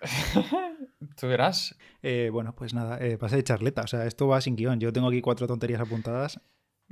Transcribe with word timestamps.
Tú 1.20 1.26
verás. 1.26 1.76
Eh, 2.02 2.30
bueno, 2.32 2.54
pues 2.54 2.74
nada, 2.74 2.98
eh, 3.04 3.18
pasé 3.18 3.36
de 3.36 3.44
charleta. 3.44 3.82
O 3.82 3.86
sea, 3.86 4.06
esto 4.06 4.28
va 4.28 4.40
sin 4.40 4.56
guion. 4.56 4.80
Yo 4.80 4.92
tengo 4.92 5.08
aquí 5.08 5.20
cuatro 5.20 5.46
tonterías 5.46 5.80
apuntadas. 5.80 6.40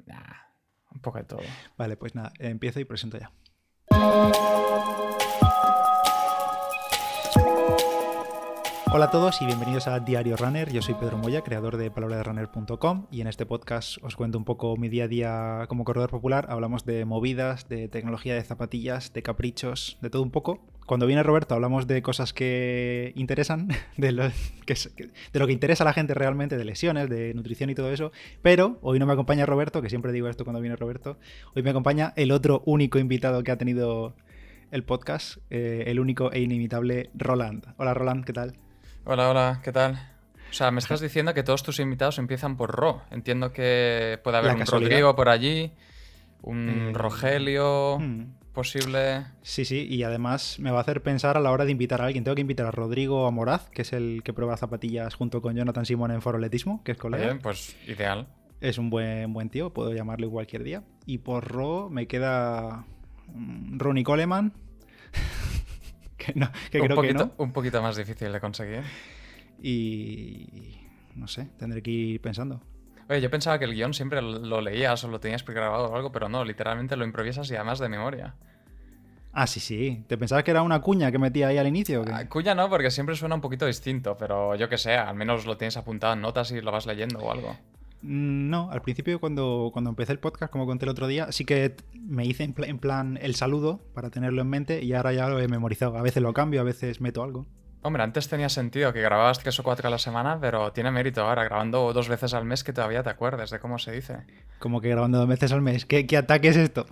Nah, 0.06 0.18
un 0.90 1.00
poco 1.00 1.18
de 1.18 1.24
todo. 1.24 1.40
Vale, 1.76 1.96
pues 1.96 2.14
nada, 2.14 2.32
empiezo 2.38 2.80
y 2.80 2.84
presento 2.84 3.18
ya. 3.18 3.30
Hola 8.94 9.06
a 9.06 9.10
todos 9.10 9.40
y 9.40 9.46
bienvenidos 9.46 9.88
a 9.88 10.00
Diario 10.00 10.36
Runner. 10.36 10.70
Yo 10.70 10.82
soy 10.82 10.92
Pedro 10.92 11.16
Moya, 11.16 11.40
creador 11.40 11.78
de 11.78 11.90
palabraderunner.com 11.90 13.06
y 13.10 13.22
en 13.22 13.26
este 13.26 13.46
podcast 13.46 13.96
os 14.02 14.16
cuento 14.16 14.36
un 14.36 14.44
poco 14.44 14.76
mi 14.76 14.90
día 14.90 15.04
a 15.04 15.08
día 15.08 15.64
como 15.68 15.84
corredor 15.84 16.10
popular. 16.10 16.44
Hablamos 16.50 16.84
de 16.84 17.06
movidas, 17.06 17.70
de 17.70 17.88
tecnología 17.88 18.34
de 18.34 18.44
zapatillas, 18.44 19.14
de 19.14 19.22
caprichos, 19.22 19.96
de 20.02 20.10
todo 20.10 20.22
un 20.22 20.30
poco. 20.30 20.60
Cuando 20.84 21.06
viene 21.06 21.22
Roberto 21.22 21.54
hablamos 21.54 21.86
de 21.86 22.02
cosas 22.02 22.34
que 22.34 23.14
interesan, 23.16 23.68
de 23.96 24.12
lo 24.12 24.24
que, 24.66 25.52
interesa 25.54 25.84
a 25.84 25.86
la 25.86 25.94
gente 25.94 26.12
realmente, 26.12 26.58
de 26.58 26.64
lesiones, 26.66 27.08
de 27.08 27.32
nutrición 27.32 27.70
y 27.70 27.74
todo 27.74 27.90
eso. 27.90 28.12
Pero 28.42 28.78
hoy 28.82 28.98
no 28.98 29.06
me 29.06 29.14
acompaña 29.14 29.46
Roberto, 29.46 29.80
que 29.80 29.88
siempre 29.88 30.12
digo 30.12 30.28
esto 30.28 30.44
cuando 30.44 30.60
viene 30.60 30.76
Roberto. 30.76 31.16
Hoy 31.56 31.62
me 31.62 31.70
acompaña 31.70 32.12
el 32.16 32.30
otro 32.30 32.62
único 32.66 32.98
invitado 32.98 33.42
que 33.42 33.52
ha 33.52 33.56
tenido 33.56 34.14
el 34.70 34.84
podcast, 34.84 35.38
eh, 35.48 35.84
el 35.86 35.98
único 35.98 36.30
e 36.30 36.40
inimitable 36.40 37.08
Roland. 37.14 37.64
Hola 37.78 37.94
Roland, 37.94 38.26
¿qué 38.26 38.34
tal? 38.34 38.54
Hola, 39.04 39.30
hola, 39.30 39.60
¿qué 39.64 39.72
tal? 39.72 39.94
O 40.48 40.52
sea, 40.54 40.70
me 40.70 40.78
estás 40.78 41.00
diciendo 41.00 41.34
que 41.34 41.42
todos 41.42 41.64
tus 41.64 41.80
invitados 41.80 42.18
empiezan 42.18 42.56
por 42.56 42.70
Ro. 42.70 43.02
Entiendo 43.10 43.52
que 43.52 44.20
puede 44.22 44.36
haber 44.36 44.48
La 44.48 44.54
un 44.54 44.60
casualidad. 44.60 44.90
Rodrigo 44.90 45.16
por 45.16 45.28
allí, 45.28 45.72
un 46.42 46.68
Eh, 46.68 46.92
Rogelio 46.92 47.98
hmm. 47.98 48.52
posible. 48.52 49.26
Sí, 49.42 49.64
sí, 49.64 49.86
y 49.90 50.04
además 50.04 50.58
me 50.60 50.70
va 50.70 50.78
a 50.78 50.82
hacer 50.82 51.02
pensar 51.02 51.36
a 51.36 51.40
la 51.40 51.50
hora 51.50 51.64
de 51.64 51.72
invitar 51.72 52.00
a 52.00 52.04
alguien. 52.04 52.22
Tengo 52.22 52.36
que 52.36 52.42
invitar 52.42 52.66
a 52.66 52.70
Rodrigo 52.70 53.26
Amoraz, 53.26 53.70
que 53.70 53.82
es 53.82 53.92
el 53.92 54.22
que 54.22 54.32
prueba 54.32 54.56
zapatillas 54.56 55.16
junto 55.16 55.42
con 55.42 55.56
Jonathan 55.56 55.84
Simón 55.84 56.12
en 56.12 56.22
Foroletismo, 56.22 56.84
que 56.84 56.92
es 56.92 56.98
colega. 56.98 57.32
Oye, 57.32 57.40
pues 57.40 57.76
ideal. 57.88 58.28
Es 58.60 58.78
un 58.78 58.88
buen, 58.88 59.32
buen 59.32 59.50
tío, 59.50 59.70
puedo 59.72 59.92
llamarle 59.92 60.28
cualquier 60.28 60.62
día. 60.62 60.84
Y 61.06 61.18
por 61.18 61.48
Ro 61.48 61.88
me 61.90 62.06
queda 62.06 62.84
mm, 63.34 63.80
Ronnie 63.80 64.04
Coleman, 64.04 64.52
que, 66.24 66.32
no, 66.38 66.50
que 66.70 66.80
un, 66.80 66.86
creo 66.86 66.96
poquito, 66.96 67.18
que 67.18 67.24
no. 67.26 67.32
un 67.44 67.52
poquito 67.52 67.82
más 67.82 67.96
difícil 67.96 68.32
de 68.32 68.40
conseguir. 68.40 68.82
Y 69.60 70.78
no 71.14 71.28
sé, 71.28 71.48
tendré 71.58 71.82
que 71.82 71.90
ir 71.90 72.20
pensando. 72.20 72.60
Oye, 73.08 73.20
yo 73.20 73.30
pensaba 73.30 73.58
que 73.58 73.64
el 73.64 73.74
guion 73.74 73.94
siempre 73.94 74.22
lo- 74.22 74.60
leías 74.60 75.02
o 75.04 75.08
lo 75.08 75.20
tenías 75.20 75.42
pregrabado 75.42 75.86
o 75.90 75.96
algo, 75.96 76.12
pero 76.12 76.28
no, 76.28 76.44
literalmente 76.44 76.96
lo 76.96 77.04
improvisas 77.04 77.50
y 77.50 77.56
además 77.56 77.78
de 77.78 77.88
memoria. 77.88 78.34
Ah, 79.32 79.46
sí, 79.46 79.60
sí. 79.60 80.04
¿Te 80.08 80.18
pensabas 80.18 80.44
que 80.44 80.50
era 80.50 80.62
una 80.62 80.80
cuña 80.82 81.10
que 81.10 81.18
metía 81.18 81.48
ahí 81.48 81.58
al 81.58 81.66
inicio? 81.66 82.04
Ah, 82.12 82.26
Cuya 82.28 82.54
no, 82.54 82.68
porque 82.68 82.90
siempre 82.90 83.16
suena 83.16 83.34
un 83.34 83.40
poquito 83.40 83.66
distinto, 83.66 84.16
pero 84.18 84.54
yo 84.56 84.68
que 84.68 84.76
sé, 84.78 84.94
al 84.94 85.14
menos 85.14 85.46
lo 85.46 85.56
tienes 85.56 85.76
apuntado 85.76 86.12
en 86.12 86.20
notas 86.20 86.50
y 86.52 86.60
lo 86.60 86.70
vas 86.70 86.86
leyendo 86.86 87.18
o 87.20 87.32
algo. 87.32 87.56
Mm, 88.02 88.50
No, 88.50 88.70
al 88.70 88.82
principio 88.82 89.20
cuando, 89.20 89.70
cuando 89.72 89.90
empecé 89.90 90.12
el 90.12 90.18
podcast, 90.18 90.52
como 90.52 90.66
conté 90.66 90.84
el 90.84 90.90
otro 90.90 91.06
día, 91.06 91.30
sí 91.32 91.44
que 91.44 91.76
me 91.94 92.24
hice 92.24 92.44
en, 92.44 92.52
pla- 92.52 92.66
en 92.66 92.78
plan 92.78 93.18
el 93.22 93.34
saludo 93.34 93.80
para 93.94 94.10
tenerlo 94.10 94.42
en 94.42 94.48
mente 94.48 94.82
y 94.82 94.92
ahora 94.92 95.12
ya 95.12 95.28
lo 95.28 95.38
he 95.40 95.48
memorizado. 95.48 95.96
A 95.96 96.02
veces 96.02 96.22
lo 96.22 96.32
cambio, 96.32 96.60
a 96.60 96.64
veces 96.64 97.00
meto 97.00 97.22
algo. 97.22 97.46
Hombre, 97.84 98.04
antes 98.04 98.28
tenía 98.28 98.48
sentido 98.48 98.92
que 98.92 99.00
grababas 99.02 99.40
tres 99.40 99.58
o 99.58 99.64
cuatro 99.64 99.88
a 99.88 99.90
la 99.90 99.98
semana, 99.98 100.38
pero 100.40 100.72
tiene 100.72 100.92
mérito 100.92 101.22
ahora, 101.22 101.42
grabando 101.42 101.92
dos 101.92 102.08
veces 102.08 102.32
al 102.32 102.44
mes 102.44 102.62
que 102.62 102.72
todavía 102.72 103.02
te 103.02 103.10
acuerdes 103.10 103.50
de 103.50 103.58
cómo 103.58 103.78
se 103.78 103.90
dice. 103.90 104.18
Como 104.60 104.80
que 104.80 104.88
grabando 104.88 105.18
dos 105.18 105.26
veces 105.26 105.50
al 105.52 105.62
mes. 105.62 105.84
¿Qué, 105.84 106.06
qué 106.06 106.16
ataque 106.16 106.48
es 106.48 106.56
esto? 106.56 106.86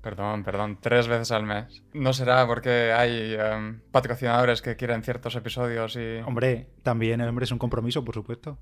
Perdón, 0.00 0.42
perdón, 0.42 0.78
tres 0.80 1.06
veces 1.06 1.30
al 1.30 1.44
mes. 1.44 1.82
No 1.94 2.12
será 2.12 2.44
porque 2.46 2.92
hay 2.92 3.34
em, 3.38 3.80
patrocinadores 3.92 4.60
que 4.62 4.74
quieren 4.76 5.02
ciertos 5.04 5.36
episodios 5.36 5.94
y... 5.96 6.20
Hombre, 6.26 6.68
también 6.82 7.20
el 7.20 7.28
hombre 7.28 7.44
es 7.44 7.52
un 7.52 7.58
compromiso, 7.58 8.04
por 8.04 8.14
supuesto. 8.14 8.58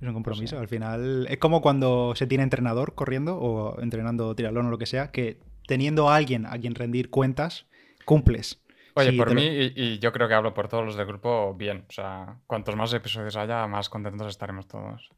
Es 0.00 0.06
un 0.08 0.14
compromiso. 0.14 0.56
Pues 0.56 0.62
Al 0.62 0.68
final 0.68 1.26
es 1.30 1.38
como 1.38 1.60
cuando 1.60 2.14
se 2.16 2.26
tiene 2.26 2.44
entrenador 2.44 2.94
corriendo 2.94 3.36
o 3.36 3.80
entrenando 3.82 4.34
tiralón 4.34 4.66
o 4.66 4.70
lo 4.70 4.78
que 4.78 4.86
sea, 4.86 5.10
que 5.10 5.38
teniendo 5.66 6.08
a 6.08 6.16
alguien 6.16 6.46
a 6.46 6.58
quien 6.58 6.74
rendir 6.74 7.10
cuentas, 7.10 7.66
cumples. 8.04 8.60
Oye, 8.94 9.12
por 9.12 9.28
lo- 9.28 9.34
mí, 9.34 9.42
y, 9.46 9.72
y 9.76 9.98
yo 9.98 10.12
creo 10.12 10.26
que 10.26 10.34
hablo 10.34 10.52
por 10.54 10.68
todos 10.68 10.84
los 10.84 10.96
del 10.96 11.06
grupo, 11.06 11.54
bien. 11.54 11.84
O 11.88 11.92
sea, 11.92 12.38
cuantos 12.46 12.74
más 12.76 12.92
episodios 12.92 13.36
haya, 13.36 13.66
más 13.66 13.88
contentos 13.88 14.26
estaremos 14.28 14.66
todos. 14.66 15.10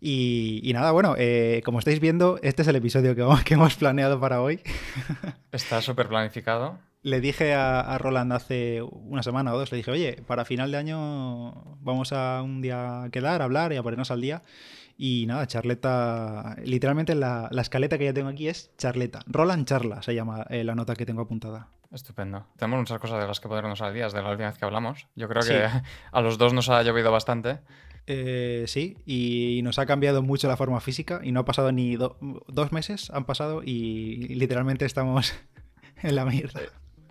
Y, 0.00 0.60
y 0.62 0.72
nada, 0.74 0.92
bueno, 0.92 1.14
eh, 1.18 1.62
como 1.64 1.78
estáis 1.78 1.98
viendo, 2.00 2.38
este 2.42 2.62
es 2.62 2.68
el 2.68 2.76
episodio 2.76 3.14
que, 3.16 3.22
vamos- 3.22 3.42
que 3.44 3.54
hemos 3.54 3.74
planeado 3.76 4.20
para 4.20 4.42
hoy. 4.42 4.60
Está 5.52 5.80
súper 5.82 6.06
planificado. 6.08 6.78
Le 7.06 7.20
dije 7.20 7.54
a, 7.54 7.80
a 7.80 7.98
Roland 7.98 8.32
hace 8.32 8.82
una 8.82 9.22
semana 9.22 9.54
o 9.54 9.58
dos, 9.58 9.70
le 9.70 9.76
dije, 9.76 9.92
oye, 9.92 10.22
para 10.26 10.44
final 10.44 10.72
de 10.72 10.78
año 10.78 11.52
vamos 11.80 12.12
a 12.12 12.42
un 12.42 12.60
día 12.62 13.04
a 13.04 13.10
quedar, 13.10 13.42
a 13.42 13.44
hablar 13.44 13.72
y 13.72 13.76
a 13.76 13.82
ponernos 13.84 14.10
al 14.10 14.20
día. 14.20 14.42
Y 14.98 15.24
nada, 15.28 15.46
charleta, 15.46 16.56
literalmente 16.64 17.14
la, 17.14 17.48
la 17.52 17.62
escaleta 17.62 17.96
que 17.96 18.06
ya 18.06 18.12
tengo 18.12 18.28
aquí 18.28 18.48
es 18.48 18.72
charleta. 18.76 19.20
Roland 19.26 19.66
charla 19.68 20.02
se 20.02 20.16
llama 20.16 20.46
eh, 20.50 20.64
la 20.64 20.74
nota 20.74 20.96
que 20.96 21.06
tengo 21.06 21.22
apuntada. 21.22 21.68
Estupendo. 21.92 22.46
Tenemos 22.56 22.80
muchas 22.80 22.98
cosas 22.98 23.20
de 23.20 23.28
las 23.28 23.38
que 23.38 23.46
ponernos 23.48 23.80
al 23.82 23.94
día 23.94 24.04
desde 24.04 24.20
la 24.20 24.30
última 24.30 24.48
vez 24.48 24.58
que 24.58 24.64
hablamos. 24.64 25.06
Yo 25.14 25.28
creo 25.28 25.42
Sí. 25.42 25.52
que 25.52 25.68
a 26.10 26.20
los 26.22 26.38
dos 26.38 26.52
nos 26.54 26.68
ha 26.70 26.82
llovido 26.82 27.12
bastante. 27.12 27.60
Eh, 28.08 28.64
sí, 28.66 28.96
y 29.06 29.60
nos 29.62 29.78
ha 29.78 29.86
cambiado 29.86 30.22
mucho 30.22 30.48
la 30.48 30.56
forma 30.56 30.80
física 30.80 31.20
y 31.22 31.30
no 31.30 31.40
ha 31.40 31.44
pasado 31.44 31.70
ni 31.70 31.94
do- 31.94 32.18
dos 32.48 32.72
meses, 32.72 33.10
han 33.10 33.26
pasado 33.26 33.62
y 33.64 34.34
literalmente 34.34 34.84
estamos 34.86 35.32
en 36.02 36.16
la 36.16 36.24
mierda. 36.24 36.60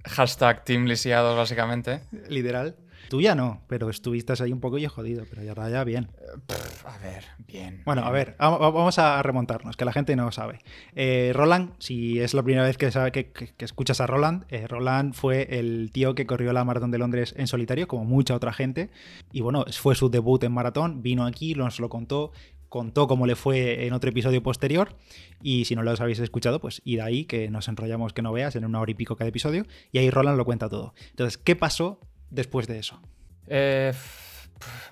Hashtag 0.06 0.64
Team 0.64 0.86
Lisiados, 0.86 1.36
básicamente. 1.38 2.02
Literal. 2.30 2.76
Tú 3.10 3.22
ya 3.22 3.36
no, 3.36 3.62
pero 3.68 3.92
estuviste 3.92 4.34
ahí 4.42 4.52
un 4.52 4.60
poco 4.60 4.80
y 4.80 4.86
jodido, 4.88 5.26
pero 5.30 5.44
ya 5.44 5.54
ya 5.70 5.84
bien. 5.84 6.08
Pff, 6.48 6.88
a 6.88 6.98
ver, 6.98 7.24
bien. 7.48 7.84
Bueno, 7.86 8.02
a 8.04 8.10
ver, 8.10 8.36
va- 8.42 8.58
va- 8.58 8.72
vamos 8.72 8.98
a 8.98 9.22
remontarnos, 9.22 9.78
que 9.78 9.86
la 9.86 9.94
gente 9.94 10.16
no 10.16 10.32
sabe. 10.32 10.62
Eh, 10.96 11.32
Roland, 11.36 11.74
si 11.78 12.20
es 12.20 12.34
la 12.34 12.42
primera 12.42 12.66
vez 12.66 12.80
que, 12.80 12.90
sabe- 12.92 13.12
que- 13.12 13.32
que- 13.32 13.54
que 13.54 13.64
escuchas 13.66 14.02
a 14.02 14.08
Roland, 14.08 14.46
eh, 14.50 14.66
Roland 14.68 15.14
fue 15.14 15.60
el 15.60 15.92
tío 15.94 16.16
que 16.16 16.26
corrió 16.26 16.52
la 16.52 16.64
maratón 16.64 16.90
de 16.90 16.98
Londres 16.98 17.36
en 17.38 17.46
solitario, 17.46 17.88
como 17.88 18.06
mucha 18.06 18.34
otra 18.34 18.54
gente. 18.54 18.90
Y 19.32 19.42
bueno, 19.42 19.66
fue 19.72 19.94
su 19.94 20.10
debut 20.10 20.44
en 20.44 20.54
maratón, 20.54 21.04
vino 21.04 21.28
aquí, 21.28 21.54
nos 21.54 21.80
lo 21.80 21.90
contó, 21.90 22.32
contó 22.76 23.08
cómo 23.08 23.26
le 23.26 23.38
fue 23.38 23.86
en 23.88 23.94
otro 23.94 24.10
episodio 24.10 24.44
posterior. 24.44 24.98
Y 25.42 25.64
si 25.64 25.78
no 25.78 25.82
los 25.82 26.02
habéis 26.02 26.20
escuchado, 26.20 26.60
pues 26.60 26.82
id 26.84 27.00
ahí, 27.00 27.24
que 27.24 27.50
nos 27.50 27.70
enrollamos 27.70 28.12
que 28.12 28.22
no 28.22 28.34
veas, 28.34 28.54
en 28.58 28.66
una 28.66 28.82
hora 28.82 28.92
y 28.92 28.96
pico 28.96 29.16
cada 29.16 29.30
episodio. 29.30 29.64
Y 29.94 30.00
ahí 30.00 30.10
Roland 30.10 30.38
lo 30.38 30.44
cuenta 30.44 30.68
todo. 30.68 30.94
Entonces, 31.12 31.38
¿qué 31.38 31.56
pasó 31.56 32.02
después 32.30 32.68
de 32.68 32.80
eso? 32.80 33.02
Eh, 33.48 33.94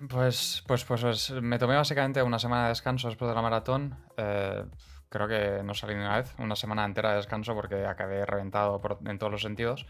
pues, 0.08 0.64
pues, 0.66 0.86
pues, 0.86 1.02
pues, 1.02 1.32
me 1.42 1.60
tomé 1.60 1.76
básicamente 1.76 2.24
una 2.24 2.40
semana 2.40 2.64
de 2.64 2.70
descanso 2.70 3.10
después 3.10 3.28
de 3.28 3.36
la 3.36 3.42
maratón. 3.42 3.98
Eh, 4.16 4.64
creo 5.10 5.28
que 5.28 5.62
no 5.66 5.74
salí 5.74 5.94
ni 5.96 6.00
una 6.00 6.20
vez, 6.20 6.34
una 6.40 6.56
semana 6.56 6.86
entera 6.86 7.10
de 7.12 7.18
descanso 7.18 7.54
porque 7.54 7.86
acabé 7.86 8.26
reventado 8.26 8.80
por- 8.80 9.00
en 9.06 9.20
todos 9.20 9.32
los 9.34 9.42
sentidos. 9.42 9.86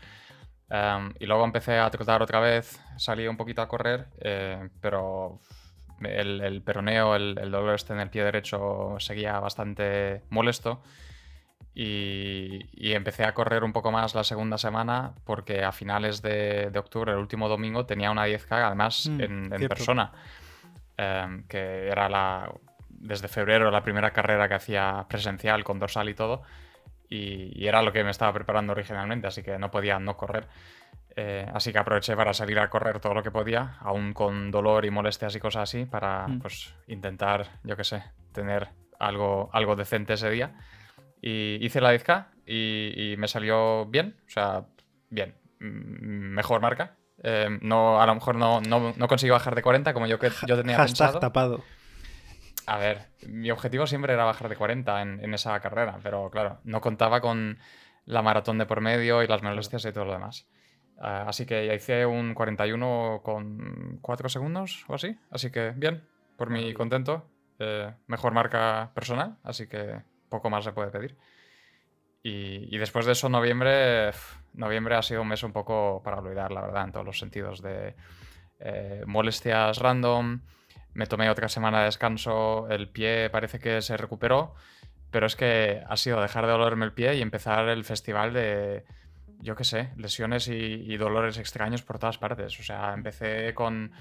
Em, 0.67 1.13
y 1.19 1.27
luego 1.27 1.45
empecé 1.45 1.77
a 1.77 1.91
trotar 1.91 2.23
otra 2.23 2.39
vez, 2.39 2.79
salí 2.97 3.27
un 3.27 3.37
poquito 3.37 3.61
a 3.61 3.67
correr, 3.67 4.07
eh, 4.19 4.69
pero 4.81 5.39
el, 6.05 6.41
el 6.41 6.61
peroneo, 6.61 7.15
el, 7.15 7.37
el 7.39 7.51
dolor 7.51 7.75
este 7.75 7.93
en 7.93 7.99
el 7.99 8.09
pie 8.09 8.23
derecho 8.23 8.95
seguía 8.99 9.39
bastante 9.39 10.21
molesto. 10.29 10.81
Y, 11.75 12.59
y 12.73 12.93
empecé 12.93 13.23
a 13.23 13.33
correr 13.33 13.63
un 13.63 13.73
poco 13.73 13.91
más 13.91 14.13
la 14.13 14.23
segunda 14.23 14.59
semana 14.59 15.13
porque 15.25 15.63
a 15.63 15.71
finales 15.71 16.21
de, 16.21 16.69
de 16.69 16.79
octubre, 16.79 17.11
el 17.11 17.17
último 17.17 17.49
domingo, 17.49 17.85
tenía 17.85 18.11
una 18.11 18.27
10K, 18.27 18.51
además 18.51 19.09
Mm, 19.09 19.21
en, 19.53 19.67
persona, 19.67 20.11
em, 20.97 21.47
que 21.47 21.87
era 21.87 22.09
la, 22.09 22.51
desde 22.89 23.27
febrero 23.27 23.71
la 23.71 23.81
primera 23.81 24.11
carrera 24.11 24.47
que 24.47 24.53
hacía 24.53 25.05
presencial 25.09 25.63
con 25.63 25.79
dorsal 25.79 26.09
y 26.09 26.13
todo, 26.13 26.43
y, 27.09 27.51
y 27.59 27.67
era 27.67 27.81
lo 27.81 27.91
que 27.91 28.03
me 28.03 28.11
estaba 28.11 28.33
preparando 28.33 28.73
originalmente, 28.73 29.25
así 29.25 29.41
que 29.41 29.57
no 29.57 29.71
podía 29.71 29.97
no 29.97 30.15
correr. 30.15 30.47
Eh, 31.15 31.45
así 31.53 31.71
que 31.71 31.77
aproveché 31.77 32.15
para 32.15 32.33
salir 32.33 32.57
a 32.59 32.69
correr 32.69 32.99
todo 32.99 33.13
lo 33.13 33.21
que 33.21 33.29
podía, 33.31 33.77
aún 33.81 34.13
con 34.13 34.49
dolor 34.49 34.83
y 34.85 34.89
molestias 34.89 35.35
y 35.35 35.39
cosas 35.39 35.63
así, 35.63 35.85
para 35.85 36.27
Mm. 36.27 36.39
pues, 36.39 36.73
intentar, 36.87 37.59
yo 37.63 37.77
qué 37.77 37.83
sé, 37.83 38.03
tener 38.31 38.69
algo, 38.99 39.49
algo 39.53 39.75
decente 39.75 40.13
ese 40.13 40.29
día. 40.29 40.55
Y 41.21 41.63
hice 41.63 41.81
la 41.81 41.93
10K 41.93 42.27
y, 42.47 43.13
y 43.13 43.17
me 43.17 43.27
salió 43.27 43.85
bien, 43.85 44.15
o 44.25 44.29
sea, 44.29 44.65
bien, 45.09 45.35
mm, 45.59 46.33
mejor 46.33 46.61
marca. 46.61 46.97
Eh, 47.23 47.59
no, 47.61 48.01
a 48.01 48.05
lo 48.07 48.15
mejor 48.15 48.35
no, 48.35 48.59
no, 48.61 48.93
no 48.97 49.07
consigo 49.07 49.33
bajar 49.33 49.53
de 49.55 49.61
40 49.61 49.93
como 49.93 50.07
yo, 50.07 50.17
que, 50.19 50.29
yo 50.47 50.57
tenía 50.57 50.75
Hashtag 50.77 50.97
pensado. 51.07 51.19
tapado. 51.19 51.63
A 52.65 52.77
ver, 52.77 53.09
mi 53.27 53.51
objetivo 53.51 53.85
siempre 53.87 54.13
era 54.13 54.23
bajar 54.25 54.49
de 54.49 54.55
40 54.55 55.01
en, 55.01 55.23
en 55.23 55.33
esa 55.33 55.59
carrera, 55.59 55.99
pero 56.01 56.29
claro, 56.31 56.59
no 56.63 56.81
contaba 56.81 57.21
con 57.21 57.59
la 58.05 58.21
maratón 58.21 58.57
de 58.57 58.65
por 58.65 58.81
medio 58.81 59.21
y 59.21 59.27
las 59.27 59.43
molestias 59.43 59.85
y 59.85 59.91
todo 59.93 60.05
lo 60.05 60.13
demás. 60.13 60.47
Ah, 60.99 61.25
así 61.27 61.45
que 61.45 61.65
ya 61.65 61.73
hice 61.73 62.05
un 62.05 62.33
41 62.33 63.21
con 63.23 63.99
4 64.01 64.29
segundos 64.29 64.85
o 64.87 64.95
así, 64.95 65.17
así 65.31 65.51
que 65.51 65.71
bien, 65.75 66.07
por 66.37 66.49
mi 66.49 66.73
contento. 66.73 67.29
Eh, 67.59 67.93
mejor 68.07 68.33
marca 68.33 68.91
personal, 68.93 69.37
así 69.43 69.67
que 69.67 70.01
poco 70.29 70.49
más 70.49 70.63
se 70.63 70.71
puede 70.71 70.91
pedir. 70.91 71.17
Y, 72.25 72.77
después 72.77 73.05
de 73.05 73.11
eso, 73.11 73.27
noviembre, 73.27 74.11
noviembre 74.53 74.95
ha 74.95 75.01
sido 75.01 75.21
un 75.21 75.27
mes 75.27 75.43
un 75.43 75.51
poco 75.51 76.01
para 76.03 76.19
olvidar, 76.19 76.51
la 76.51 76.61
verdad, 76.61 76.85
en 76.85 76.93
todos 76.93 77.05
los 77.05 77.19
sentidos 77.19 77.61
de 77.61 77.95
eh, 78.59 79.03
molestias 79.05 79.77
random. 79.79 80.41
Me 80.93 81.05
tomé 81.05 81.29
otra 81.29 81.49
semana 81.49 81.79
de 81.79 81.85
descanso, 81.85 82.67
el 82.69 82.89
pie 82.89 83.29
parece 83.29 83.59
que 83.59 83.81
se 83.81 83.97
recuperó, 83.97 84.55
pero 85.11 85.25
es 85.25 85.35
que 85.35 85.83
ha 85.87 85.97
sido 85.97 86.21
dejar 86.21 86.45
de 86.45 86.53
dolerme 86.53 86.85
el 86.85 86.93
pie 86.93 87.15
y 87.15 87.21
empezar 87.21 87.67
el 87.67 87.83
festival 87.83 88.31
de, 88.31 88.85
yo 89.43 89.55
qué 89.55 89.65
sé, 89.65 89.91
lesiones 89.97 90.47
y, 90.47 90.95
dolores 90.97 91.37
extraños 91.37 91.83
por 91.83 91.99
todas 91.99 92.17
partes. 92.17 92.57
O 92.59 92.63
sea, 92.63 92.93
empecé 92.93 93.53
con 93.53 93.91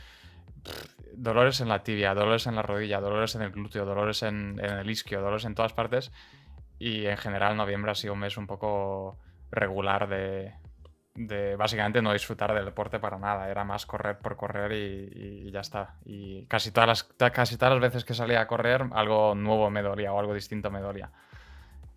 dolores 1.15 1.61
en 1.61 1.69
la 1.69 1.83
tibia, 1.83 2.15
dolores 2.15 2.47
en 2.47 2.55
la 2.55 2.63
rodilla, 2.63 3.01
dolores 3.01 3.35
en 3.35 3.43
el 3.43 3.51
glúteo, 3.51 3.85
dolores 3.85 4.23
en, 4.23 4.61
el 4.61 4.89
isquio, 4.89 5.21
dolores 5.21 5.45
en 5.45 5.55
todas 5.55 5.73
partes. 5.73 6.13
Y 6.79 7.07
en 7.07 7.17
general 7.17 7.57
noviembre 7.57 7.91
ha 7.91 7.95
sido 7.97 8.15
un 8.15 8.21
mes 8.21 8.37
un 8.37 8.47
poco 8.47 9.19
regular 9.51 10.09
de, 10.09 10.55
básicamente 11.57 12.03
no 12.03 12.13
disfrutar 12.13 12.55
del 12.55 12.65
deporte 12.65 13.01
para 13.01 13.19
nada. 13.19 13.51
Era 13.51 13.65
más 13.65 13.85
correr 13.85 14.19
por 14.19 14.37
correr 14.37 14.73
y, 14.73 15.51
ya 15.51 15.61
está. 15.61 15.97
Y 16.05 16.47
casi 16.47 16.71
todas, 16.71 16.87
las, 16.87 17.33
casi 17.33 17.57
todas 17.57 17.75
las 17.75 17.83
veces 17.83 18.05
que 18.05 18.15
salía 18.15 18.41
a 18.41 18.47
correr 18.47 18.87
algo 18.93 19.35
nuevo 19.35 19.71
me 19.71 19.83
dolía 19.83 20.13
o 20.13 20.21
algo 20.21 20.35
distinto 20.35 20.71
me 20.71 20.81
dolía. 20.81 21.11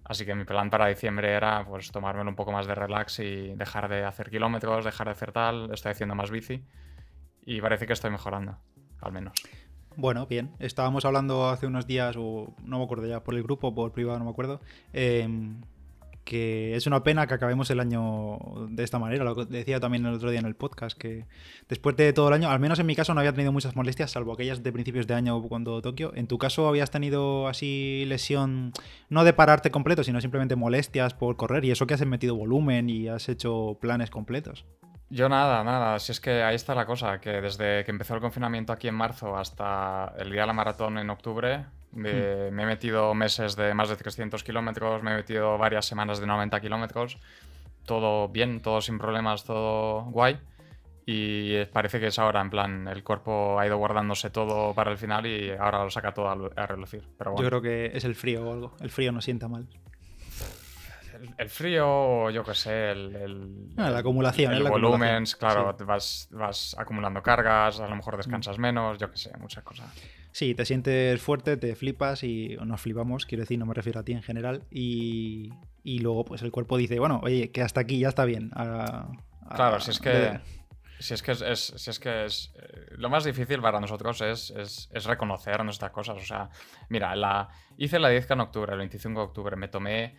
Así 0.06 0.24
que 0.26 0.36
mi 0.36 0.46
plan 0.46 0.70
para 0.70 0.88
diciembre 0.88 1.34
era 1.34 1.66
pues 1.66 1.92
tomármelo 1.92 2.30
un 2.30 2.36
poco 2.36 2.52
más 2.52 2.68
de 2.68 2.76
relax 2.76 3.20
y 3.20 3.56
dejar 3.56 3.90
de 3.90 4.04
hacer 4.06 4.30
kilómetros, 4.30 4.86
dejar 4.86 5.08
de 5.08 5.12
hacer 5.12 5.32
tal. 5.32 5.74
Estoy 5.74 5.92
haciendo 5.92 6.14
más 6.14 6.30
bici 6.30 6.64
y 7.44 7.60
parece 7.60 7.88
que 7.88 7.94
estoy 7.94 8.12
mejorando, 8.12 8.58
al 9.02 9.12
menos. 9.12 9.34
Bueno, 9.98 10.28
bien. 10.28 10.52
Estábamos 10.60 11.06
hablando 11.06 11.50
hace 11.50 11.68
unos 11.68 11.88
días, 11.88 12.16
o 12.18 12.54
no 12.64 12.80
me 12.80 12.84
acuerdo 12.84 13.08
ya, 13.08 13.24
por 13.24 13.34
el 13.36 13.44
grupo, 13.44 13.74
por 13.74 13.94
privado, 13.94 14.20
no 14.20 14.26
me 14.26 14.32
acuerdo, 14.32 14.62
em, 14.94 15.62
que 16.26 16.76
es 16.76 16.88
una 16.88 17.04
pena 17.04 17.28
que 17.28 17.36
acabemos 17.36 17.70
el 17.70 17.80
año 17.80 18.40
de 18.70 18.84
esta 18.84 19.00
manera. 19.00 19.24
Lo 19.24 19.46
decía 19.46 19.80
también 19.80 20.06
el 20.06 20.16
otro 20.16 20.32
día 20.32 20.40
en 20.40 20.46
el 20.46 20.56
podcast, 20.56 20.98
que 20.98 21.26
después 21.70 21.96
de 21.96 22.12
todo 22.12 22.28
el 22.28 22.34
año, 22.34 22.50
al 22.50 22.60
menos 22.60 22.80
en 22.80 22.88
mi 22.88 22.96
caso 22.96 23.14
no 23.14 23.22
había 23.22 23.32
tenido 23.32 23.52
muchas 23.52 23.76
molestias, 23.76 24.12
salvo 24.12 24.34
aquellas 24.34 24.64
de 24.64 24.72
principios 24.74 25.08
de 25.08 25.14
año 25.14 25.42
cuando 25.44 25.82
Tokio. 25.82 26.12
En 26.16 26.28
tu 26.28 26.38
caso 26.38 26.68
habías 26.68 26.92
tenido 26.92 27.48
así 27.48 28.04
lesión, 28.08 28.74
no 29.10 29.24
de 29.24 29.34
pararte 29.34 29.72
completo, 29.72 30.04
sino 30.04 30.20
simplemente 30.20 30.56
molestias 30.56 31.14
por 31.14 31.38
correr, 31.38 31.64
y 31.64 31.72
eso 31.72 31.88
que 31.88 31.94
has 31.94 32.06
metido 32.06 32.36
volumen 32.36 32.90
y 32.90 33.08
has 33.08 33.30
hecho 33.30 33.78
planes 33.80 34.10
completos. 34.10 34.66
Yo 35.10 35.30
nada, 35.30 35.64
nada. 35.64 36.00
Si 36.00 36.12
es 36.12 36.20
que 36.20 36.42
ahí 36.42 36.56
está 36.56 36.74
la 36.74 36.88
cosa, 36.88 37.20
que 37.22 37.30
desde 37.30 37.86
que 37.86 37.92
empezó 37.92 38.16
el 38.16 38.22
confinamiento 38.22 38.74
aquí 38.74 38.88
en 38.88 38.96
marzo 38.96 39.38
hasta 39.38 40.14
el 40.18 40.32
día 40.32 40.42
de 40.42 40.48
la 40.48 40.54
maratón 40.54 40.98
en 40.98 41.10
octubre, 41.12 41.66
me, 41.96 42.52
hmm. 42.52 42.60
he 42.60 42.66
metido 42.66 43.14
meses 43.14 43.56
de 43.56 43.74
más 43.74 43.90
de 43.90 43.96
300 43.96 44.44
kilómetros, 44.44 45.02
me 45.04 45.12
he 45.12 45.16
metido 45.16 45.58
varias 45.58 45.86
semanas 45.86 46.20
de 46.20 46.28
90 46.28 46.60
kilómetros. 46.62 47.18
Todo 47.86 48.30
bien, 48.30 48.62
todo 48.62 48.82
sin 48.82 48.98
problemas, 48.98 49.44
todo 49.44 50.04
guay. 50.06 50.40
Y 51.08 51.64
parece 51.66 52.00
que 52.00 52.08
es 52.08 52.18
ahora, 52.18 52.42
en 52.42 52.50
plan, 52.50 52.88
el 52.88 53.04
cuerpo 53.04 53.60
ha 53.60 53.68
ido 53.68 53.78
guardándose 53.78 54.32
todo 54.32 54.74
para 54.74 54.92
el 54.92 54.98
final 54.98 55.28
y 55.28 55.52
ahora 55.52 55.84
lo 55.84 55.92
saca 55.92 56.14
todo 56.14 56.52
a, 56.56 56.66
relucir. 56.66 57.04
Pero 57.18 57.36
Yo 57.38 57.46
creo 57.46 57.62
que 57.62 57.92
es 57.94 58.04
el 58.06 58.16
frío 58.16 58.44
o 58.44 58.52
algo. 58.52 58.76
El 58.82 58.90
frío 58.90 59.12
no 59.12 59.22
sienta 59.22 59.48
mal 59.48 59.68
el, 61.38 61.50
frío, 61.50 62.30
yo 62.30 62.44
qué 62.44 62.54
sé, 62.54 62.92
el, 62.92 63.74
ah, 63.78 63.90
la 63.90 64.00
acumulación, 64.00 64.54
el, 64.54 64.64
volumen, 64.64 65.26
claro, 65.38 65.76
vas, 65.86 66.28
vas 66.32 66.76
acumulando 66.78 67.22
cargas, 67.22 67.80
a 67.80 67.88
lo 67.88 67.96
mejor 67.96 68.18
descansas 68.18 68.58
mm. 68.58 68.62
menos, 68.62 68.98
yo 68.98 69.10
qué 69.10 69.18
sé, 69.18 69.32
muchas 69.38 69.64
cosas. 69.64 69.88
Sí, 70.36 70.54
te 70.54 70.66
sientes 70.66 71.22
fuerte, 71.22 71.56
te 71.56 71.78
flipas 71.78 72.22
y 72.22 72.58
nos 72.66 72.82
flipamos, 72.82 73.26
quiero 73.26 73.44
decir, 73.44 73.58
no 73.58 73.66
me 73.66 73.74
refiero 73.74 74.02
a 74.02 74.04
ti 74.04 74.12
en 74.12 74.22
general, 74.22 74.64
y, 74.70 75.54
luego 75.86 76.26
pues 76.26 76.42
el 76.42 76.52
cuerpo 76.52 76.76
dice, 76.76 77.00
bueno, 77.00 77.22
oye, 77.24 77.52
que 77.52 77.62
hasta 77.62 77.80
aquí 77.80 78.00
ya 78.00 78.10
está 78.10 78.26
bien. 78.26 78.50
claro, 78.50 79.80
si 79.80 79.92
es 79.92 80.00
que... 80.02 80.42
Si 81.00 81.14
es 81.14 81.24
que 81.24 81.32
es, 81.32 81.40
si 81.78 81.90
es, 81.90 82.00
que 82.00 82.26
es 82.26 82.54
eh, 82.58 82.96
lo 82.98 83.10
más 83.10 83.24
difícil 83.24 83.62
para 83.62 83.80
nosotros 83.80 84.20
es, 84.20 84.52
es, 84.52 85.06
reconocer 85.06 85.64
nuestras 85.64 85.92
cosas. 85.92 86.18
O 86.18 86.26
sea, 86.26 86.50
mira, 86.90 87.16
la, 87.16 87.48
hice 87.78 87.98
la 87.98 88.10
10 88.10 88.32
en 88.32 88.42
octubre, 88.42 88.74
el 88.74 88.80
25 88.80 89.18
de 89.18 89.26
octubre, 89.26 89.56
me 89.56 89.70
tomé 89.70 90.18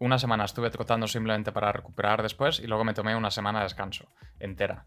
una 0.00 0.18
semana 0.18 0.44
estuve 0.44 0.70
trotando 0.70 1.06
simplemente 1.06 1.52
para 1.52 1.70
recuperar 1.70 2.22
después 2.22 2.58
y 2.58 2.66
luego 2.66 2.82
me 2.84 2.94
tomé 2.94 3.14
una 3.14 3.30
semana 3.30 3.60
de 3.60 3.66
descanso 3.66 4.08
entera. 4.40 4.86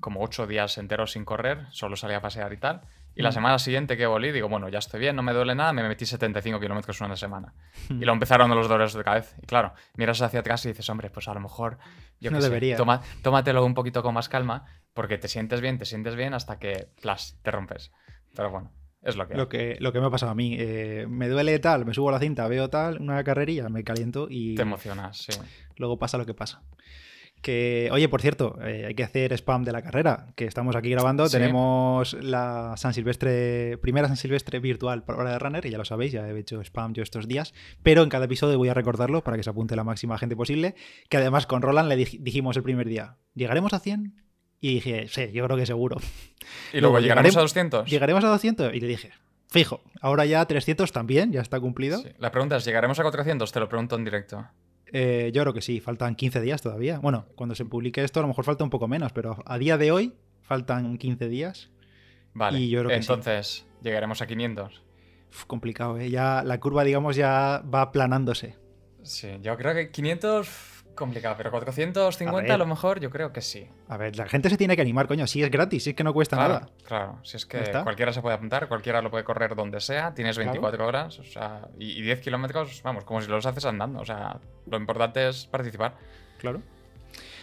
Como 0.00 0.22
ocho 0.22 0.46
días 0.46 0.78
enteros 0.78 1.12
sin 1.12 1.26
correr, 1.26 1.66
solo 1.70 1.96
salía 1.96 2.18
a 2.18 2.22
pasear 2.22 2.54
y 2.54 2.56
tal. 2.56 2.80
Y 3.16 3.22
la 3.22 3.30
mm. 3.30 3.32
semana 3.32 3.58
siguiente 3.58 3.96
que 3.96 4.04
volví, 4.06 4.30
digo, 4.30 4.48
bueno, 4.48 4.68
ya 4.68 4.78
estoy 4.78 5.00
bien, 5.00 5.16
no 5.16 5.22
me 5.22 5.32
duele 5.32 5.54
nada, 5.54 5.72
me 5.72 5.82
metí 5.88 6.04
75 6.04 6.60
kilómetros 6.60 7.00
en 7.00 7.06
una 7.06 7.16
semana. 7.16 7.54
Y 7.88 8.04
lo 8.04 8.12
empezaron 8.12 8.50
los 8.50 8.68
dolores 8.68 8.92
de 8.92 9.02
cabeza. 9.02 9.36
Y 9.42 9.46
claro, 9.46 9.72
miras 9.94 10.20
hacia 10.20 10.40
atrás 10.40 10.64
y 10.66 10.68
dices, 10.68 10.88
hombre, 10.90 11.08
pues 11.08 11.26
a 11.26 11.32
lo 11.32 11.40
mejor, 11.40 11.78
yo 12.20 12.30
no 12.30 12.40
debería. 12.40 12.76
tómatelo 13.22 13.64
un 13.64 13.72
poquito 13.72 14.02
con 14.02 14.12
más 14.12 14.28
calma, 14.28 14.66
porque 14.92 15.16
te 15.16 15.28
sientes 15.28 15.62
bien, 15.62 15.78
te 15.78 15.86
sientes 15.86 16.14
bien 16.14 16.34
hasta 16.34 16.58
que, 16.58 16.88
plas, 17.00 17.38
te 17.42 17.50
rompes. 17.50 17.90
Pero 18.34 18.50
bueno, 18.50 18.70
es 19.00 19.16
lo 19.16 19.26
que, 19.26 19.34
lo 19.34 19.48
que, 19.48 19.76
lo 19.80 19.94
que 19.94 20.00
me 20.00 20.06
ha 20.06 20.10
pasado 20.10 20.32
a 20.32 20.34
mí. 20.34 20.54
Eh, 20.58 21.06
me 21.08 21.28
duele 21.28 21.58
tal, 21.58 21.86
me 21.86 21.94
subo 21.94 22.10
a 22.10 22.12
la 22.12 22.18
cinta, 22.18 22.46
veo 22.48 22.68
tal, 22.68 23.00
una 23.00 23.24
carrerilla, 23.24 23.70
me 23.70 23.82
caliento 23.82 24.26
y. 24.28 24.56
Te 24.56 24.62
emocionas, 24.62 25.16
sí. 25.18 25.32
Luego 25.76 25.98
pasa 25.98 26.18
lo 26.18 26.26
que 26.26 26.34
pasa. 26.34 26.62
Que, 27.42 27.88
oye, 27.92 28.08
por 28.08 28.22
cierto, 28.22 28.58
eh, 28.62 28.86
hay 28.86 28.94
que 28.94 29.04
hacer 29.04 29.32
spam 29.32 29.62
de 29.62 29.72
la 29.72 29.82
carrera, 29.82 30.28
que 30.34 30.46
estamos 30.46 30.74
aquí 30.74 30.90
grabando. 30.90 31.28
Tenemos 31.28 32.14
la 32.14 32.74
San 32.76 32.92
Silvestre, 32.92 33.78
primera 33.78 34.08
San 34.08 34.16
Silvestre 34.16 34.58
virtual 34.58 35.04
por 35.04 35.20
hora 35.20 35.30
de 35.32 35.38
runner, 35.38 35.64
y 35.64 35.70
ya 35.70 35.78
lo 35.78 35.84
sabéis, 35.84 36.12
ya 36.12 36.28
he 36.28 36.38
hecho 36.38 36.60
spam 36.62 36.92
yo 36.92 37.02
estos 37.02 37.28
días. 37.28 37.54
Pero 37.82 38.02
en 38.02 38.08
cada 38.08 38.24
episodio 38.24 38.58
voy 38.58 38.68
a 38.68 38.74
recordarlo 38.74 39.22
para 39.22 39.36
que 39.36 39.44
se 39.44 39.50
apunte 39.50 39.76
la 39.76 39.84
máxima 39.84 40.18
gente 40.18 40.34
posible. 40.34 40.74
Que 41.08 41.18
además 41.18 41.46
con 41.46 41.62
Roland 41.62 41.88
le 41.88 41.96
dijimos 41.96 42.56
el 42.56 42.62
primer 42.64 42.88
día: 42.88 43.16
¿llegaremos 43.34 43.72
a 43.72 43.78
100? 43.78 44.26
Y 44.60 44.74
dije, 44.74 45.06
sí, 45.08 45.30
yo 45.32 45.44
creo 45.44 45.56
que 45.56 45.66
seguro. 45.66 45.96
¿Y 46.72 46.80
luego, 46.80 46.98
llegaremos 46.98 47.36
a 47.36 47.40
200? 47.40 47.88
Llegaremos 47.88 48.24
a 48.24 48.28
200 48.28 48.74
y 48.74 48.80
le 48.80 48.86
dije, 48.86 49.12
fijo, 49.48 49.82
ahora 50.00 50.24
ya 50.24 50.44
300 50.44 50.90
también, 50.92 51.32
ya 51.32 51.40
está 51.40 51.60
cumplido. 51.60 52.02
La 52.18 52.30
pregunta 52.30 52.56
es, 52.56 52.64
¿llegaremos 52.64 52.98
a 52.98 53.02
400? 53.02 53.52
Te 53.52 53.60
lo 53.60 53.68
pregunto 53.68 53.96
en 53.96 54.04
directo. 54.04 54.46
Eh, 54.98 55.30
yo 55.30 55.42
creo 55.42 55.52
que 55.52 55.60
sí, 55.60 55.80
faltan 55.80 56.14
15 56.14 56.40
días 56.40 56.62
todavía. 56.62 56.98
Bueno, 57.00 57.26
cuando 57.34 57.54
se 57.54 57.66
publique 57.66 58.02
esto 58.02 58.20
a 58.20 58.22
lo 58.22 58.28
mejor 58.28 58.46
falta 58.46 58.64
un 58.64 58.70
poco 58.70 58.88
menos, 58.88 59.12
pero 59.12 59.42
a 59.44 59.58
día 59.58 59.76
de 59.76 59.92
hoy 59.92 60.14
faltan 60.40 60.96
15 60.96 61.28
días. 61.28 61.70
Vale, 62.32 62.60
y 62.60 62.70
yo 62.70 62.80
creo 62.80 62.88
que 62.88 62.96
entonces, 62.96 63.66
¿llegaremos 63.82 64.22
a 64.22 64.26
500? 64.26 64.82
complicado, 65.46 65.98
¿eh? 65.98 66.08
Ya 66.08 66.42
la 66.42 66.58
curva, 66.60 66.82
digamos, 66.82 67.14
ya 67.14 67.62
va 67.62 67.82
aplanándose. 67.82 68.56
Sí, 69.02 69.28
yo 69.42 69.54
creo 69.58 69.74
que 69.74 69.90
500 69.90 70.48
complicado, 70.96 71.34
pero 71.36 71.50
450 71.50 72.52
a, 72.52 72.56
lo 72.56 72.66
mejor 72.66 72.98
yo 72.98 73.10
creo 73.10 73.32
que 73.32 73.40
sí. 73.40 73.68
A 73.88 73.96
ver, 73.96 74.16
la 74.16 74.26
gente 74.26 74.50
se 74.50 74.56
tiene 74.56 74.74
que 74.74 74.82
animar, 74.82 75.06
coño, 75.06 75.26
si 75.26 75.42
es 75.42 75.50
gratis, 75.50 75.84
si 75.84 75.90
es 75.90 75.96
que 75.96 76.02
no 76.02 76.12
cuesta 76.12 76.36
nada. 76.36 76.68
Claro, 76.84 77.20
si 77.22 77.36
es 77.36 77.46
que 77.46 77.62
cualquiera 77.82 78.12
se 78.12 78.20
puede 78.20 78.34
apuntar, 78.34 78.66
cualquiera 78.68 79.00
lo 79.00 79.10
puede 79.10 79.24
correr 79.24 79.54
donde 79.54 79.80
sea, 79.80 80.14
tienes 80.14 80.36
24 80.36 80.86
horas, 80.86 81.18
o 81.18 81.24
sea, 81.24 81.68
y, 81.78 82.02
10 82.02 82.20
kilómetros, 82.20 82.82
vamos, 82.82 83.04
como 83.04 83.20
si 83.20 83.28
los 83.28 83.46
haces 83.46 83.64
andando, 83.64 84.00
o 84.00 84.04
sea, 84.04 84.40
lo 84.66 84.76
importante 84.76 85.28
es 85.28 85.46
participar. 85.46 85.94
Claro. 86.38 86.62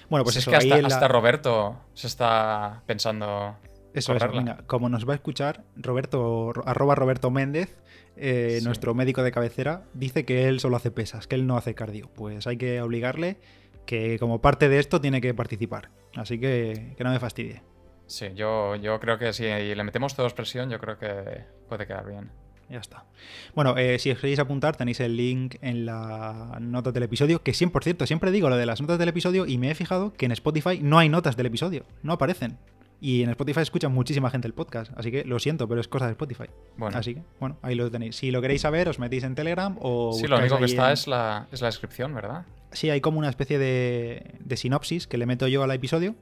Bueno, 0.10 0.26
pues 0.26 0.36
eso, 0.36 0.52
es 0.52 0.66
que 0.66 0.74
hasta, 0.74 1.08
Roberto 1.08 1.78
se 1.94 2.08
está 2.08 2.84
pensando 2.86 3.56
eso 3.94 4.16
es, 4.16 4.32
venga, 4.32 4.64
como 4.66 4.90
nos 4.90 5.08
va 5.08 5.14
a 5.14 5.16
escuchar, 5.16 5.64
Roberto, 5.76 6.52
arroba 6.66 6.96
Roberto 6.96 7.30
Méndez, 7.30 7.78
eh, 8.16 8.60
nuestro 8.64 8.94
médico 8.94 9.24
de 9.24 9.32
cabecera, 9.32 9.84
dice 9.94 10.26
que 10.26 10.48
él 10.48 10.60
solo 10.60 10.78
hace 10.78 10.92
pesas, 10.92 11.28
que 11.28 11.36
él 11.36 11.48
no 11.48 11.58
hace 11.58 11.76
cardio. 11.76 12.10
Pues 12.14 12.48
hay 12.48 12.58
que 12.58 12.82
obligarle 12.82 13.38
que 13.86 14.18
como 14.20 14.42
parte 14.42 14.70
de 14.70 14.80
esto 14.80 15.02
tiene 15.02 15.22
que 15.22 15.34
participar. 15.34 15.90
Así 16.16 16.40
que 16.40 16.94
que 16.98 17.04
no 17.04 17.12
me 17.12 17.20
fastidie. 17.20 17.62
Sí, 18.08 18.28
yo, 18.36 18.76
yo 18.76 19.00
creo 19.00 19.18
que 19.18 19.34
si 19.34 19.44
le 19.44 19.84
metemos 19.84 20.16
todos 20.16 20.34
presión, 20.34 20.70
yo 20.70 20.80
creo 20.80 20.98
que 20.98 21.44
puede 21.68 21.88
quedar 21.88 22.06
bien. 22.06 22.32
Ya 22.70 22.80
está. 22.80 23.06
Bueno, 23.54 23.78
eh, 23.78 24.00
si 24.00 24.10
os 24.10 24.18
queréis 24.20 24.40
apuntar, 24.40 24.76
tenéis 24.76 25.00
el 25.00 25.16
link 25.18 25.56
en 25.62 25.86
la 25.86 26.58
nota 26.62 26.92
del 26.92 27.04
episodio, 27.04 27.44
que 27.44 27.54
siempre, 27.54 27.74
por 27.74 27.84
cierto, 27.84 28.08
siempre 28.08 28.32
digo 28.32 28.50
lo 28.50 28.58
de 28.58 28.66
las 28.66 28.82
notas 28.82 28.98
del 28.98 29.10
episodio 29.10 29.46
y 29.46 29.58
me 29.58 29.70
he 29.70 29.76
fijado 29.76 30.14
que 30.14 30.26
en 30.26 30.32
Spotify 30.32 30.80
no 30.82 30.98
hay 30.98 31.10
notas 31.10 31.36
del 31.36 31.48
episodio, 31.48 31.86
no 32.02 32.14
aparecen. 32.14 32.58
Y 33.04 33.22
en 33.22 33.30
Spotify 33.32 33.60
escucha 33.60 33.90
muchísima 33.90 34.30
gente 34.30 34.48
el 34.48 34.54
podcast, 34.54 34.94
así 34.96 35.12
que 35.12 35.26
lo 35.26 35.38
siento, 35.38 35.68
pero 35.68 35.82
es 35.82 35.90
cosa 35.90 36.06
de 36.06 36.14
Spotify. 36.14 36.46
Bueno. 36.78 36.98
Así 36.98 37.16
que, 37.16 37.22
bueno, 37.38 37.58
ahí 37.62 37.76
lo 37.76 37.92
tenéis. 37.92 38.16
Si 38.16 38.32
lo 38.32 38.42
queréis 38.42 38.62
saber, 38.62 38.88
os 38.88 38.98
metéis 38.98 39.26
en 39.26 39.36
Telegram 39.36 39.76
o... 39.82 40.14
Sí, 40.14 40.26
lo 40.26 40.38
único 40.38 40.58
que 40.58 40.64
está 40.64 40.94
es, 40.94 41.06
la, 41.06 41.50
es 41.52 41.60
la 41.60 41.68
descripción, 41.68 42.16
¿verdad? 42.16 42.46
Sí, 42.72 42.90
hay 42.90 43.02
como 43.02 43.20
una 43.20 43.28
especie 43.28 43.60
de, 43.60 44.36
de 44.40 44.56
sinopsis 44.56 45.06
que 45.06 45.18
le 45.18 45.26
meto 45.26 45.50
yo 45.50 45.64
al 45.64 45.72
episodio, 45.72 46.16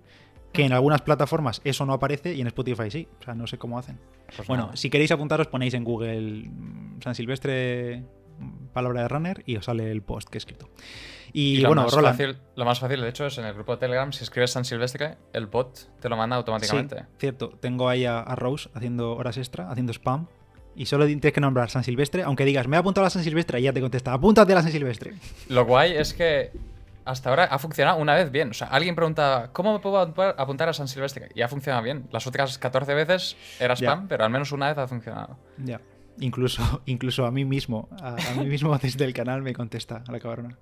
que 0.54 0.66
en 0.66 0.74
algunas 0.74 1.04
plataformas 1.04 1.62
eso 1.66 1.86
no 1.86 1.94
aparece 1.94 2.34
y 2.34 2.42
en 2.42 2.48
Spotify 2.48 2.90
sí. 2.90 3.08
O 3.20 3.24
sea, 3.26 3.36
no 3.36 3.46
sé 3.46 3.60
cómo 3.60 3.78
hacen. 3.78 4.00
Pues 4.36 4.48
bueno, 4.48 4.76
si 4.76 4.90
queréis 4.90 5.12
apuntaros, 5.12 5.46
ponéis 5.46 5.76
en 5.76 5.84
Google 5.84 6.50
San 7.04 7.14
Silvestre 7.14 8.04
palabra 8.74 9.04
de 9.04 9.08
runner 9.08 9.44
y 9.46 9.56
os 9.56 9.66
sale 9.66 9.92
el 9.92 10.02
post 10.02 10.30
que 10.30 10.38
he 10.38 10.40
escrito. 10.40 10.68
Y, 11.34 11.58
lo 11.58 11.70
bueno, 11.70 11.84
más 11.84 11.94
Fácil, 11.94 12.38
lo 12.56 12.66
más 12.66 12.80
fácil, 12.80 13.02
de 13.02 13.10
hecho, 13.10 13.26
es 13.26 13.38
en 13.38 13.46
el 13.46 13.54
grupo 13.54 13.74
de 13.74 13.80
Telegram, 13.80 14.12
si 14.12 14.24
escribes 14.24 14.52
San 14.52 14.66
Silvestre, 14.66 15.18
el 15.34 15.48
bot 15.48 15.90
te 16.00 16.10
lo 16.10 16.18
manda 16.18 16.36
automáticamente. 16.36 17.06
cierto. 17.18 17.50
Tengo 17.60 17.88
ahí 17.88 18.06
a, 18.06 18.24
Rose 18.36 18.70
haciendo 18.74 19.16
horas 19.16 19.38
extra, 19.38 19.70
haciendo 19.70 19.94
spam. 19.94 20.28
Y 20.76 20.86
solo 20.86 21.06
tienes 21.06 21.34
que 21.34 21.42
nombrar 21.42 21.70
San 21.70 21.84
Silvestre, 21.84 22.24
aunque 22.24 22.46
digas, 22.46 22.68
me 22.68 22.78
he 22.78 22.80
apuntado 22.80 23.04
a 23.04 23.08
la 23.08 23.10
San 23.10 23.24
Silvestre, 23.24 23.60
y 23.60 23.64
ya 23.64 23.74
te 23.74 23.82
contesta, 23.82 24.14
apúntate 24.14 24.54
a 24.54 24.56
la 24.56 24.62
San 24.62 24.72
Silvestre. 24.72 25.14
Lo 25.50 25.66
guay 25.66 25.94
es 25.94 26.14
que 26.14 26.52
hasta 27.06 27.30
ahora 27.30 27.46
ha 27.46 27.60
funcionado 27.60 28.00
una 28.00 28.16
vez 28.16 28.32
bien. 28.32 28.52
O 28.52 28.54
sea, 28.54 28.68
alguien 28.68 28.96
pregunta, 28.96 29.50
¿cómo 29.54 29.74
me 29.74 29.80
puedo 29.80 30.00
apuntar 30.00 30.70
a 30.70 30.74
San 30.74 30.88
Silvestre? 30.88 31.30
Y 31.36 31.42
ha 31.42 31.48
funcionado 31.48 31.84
bien. 31.84 32.08
Las 32.12 32.28
otras 32.28 32.58
14 32.58 32.94
veces 32.94 33.36
era 33.60 33.76
spam, 33.76 34.08
pero 34.08 34.24
al 34.24 34.30
menos 34.30 34.52
una 34.52 34.70
vez 34.70 34.78
ha 34.78 34.88
funcionado. 34.88 35.38
Ya. 35.58 35.82
Incluso, 36.20 36.82
incluso 36.86 37.26
a 37.26 37.32
mí 37.32 37.46
mismo, 37.46 37.90
a, 38.02 38.16
mí 38.38 38.46
mismo 38.46 38.78
desde 38.78 39.06
el 39.06 39.14
canal 39.14 39.42
me 39.42 39.54
contesta 39.54 40.04
a 40.08 40.12
la 40.12 40.20
cabrona. 40.20 40.58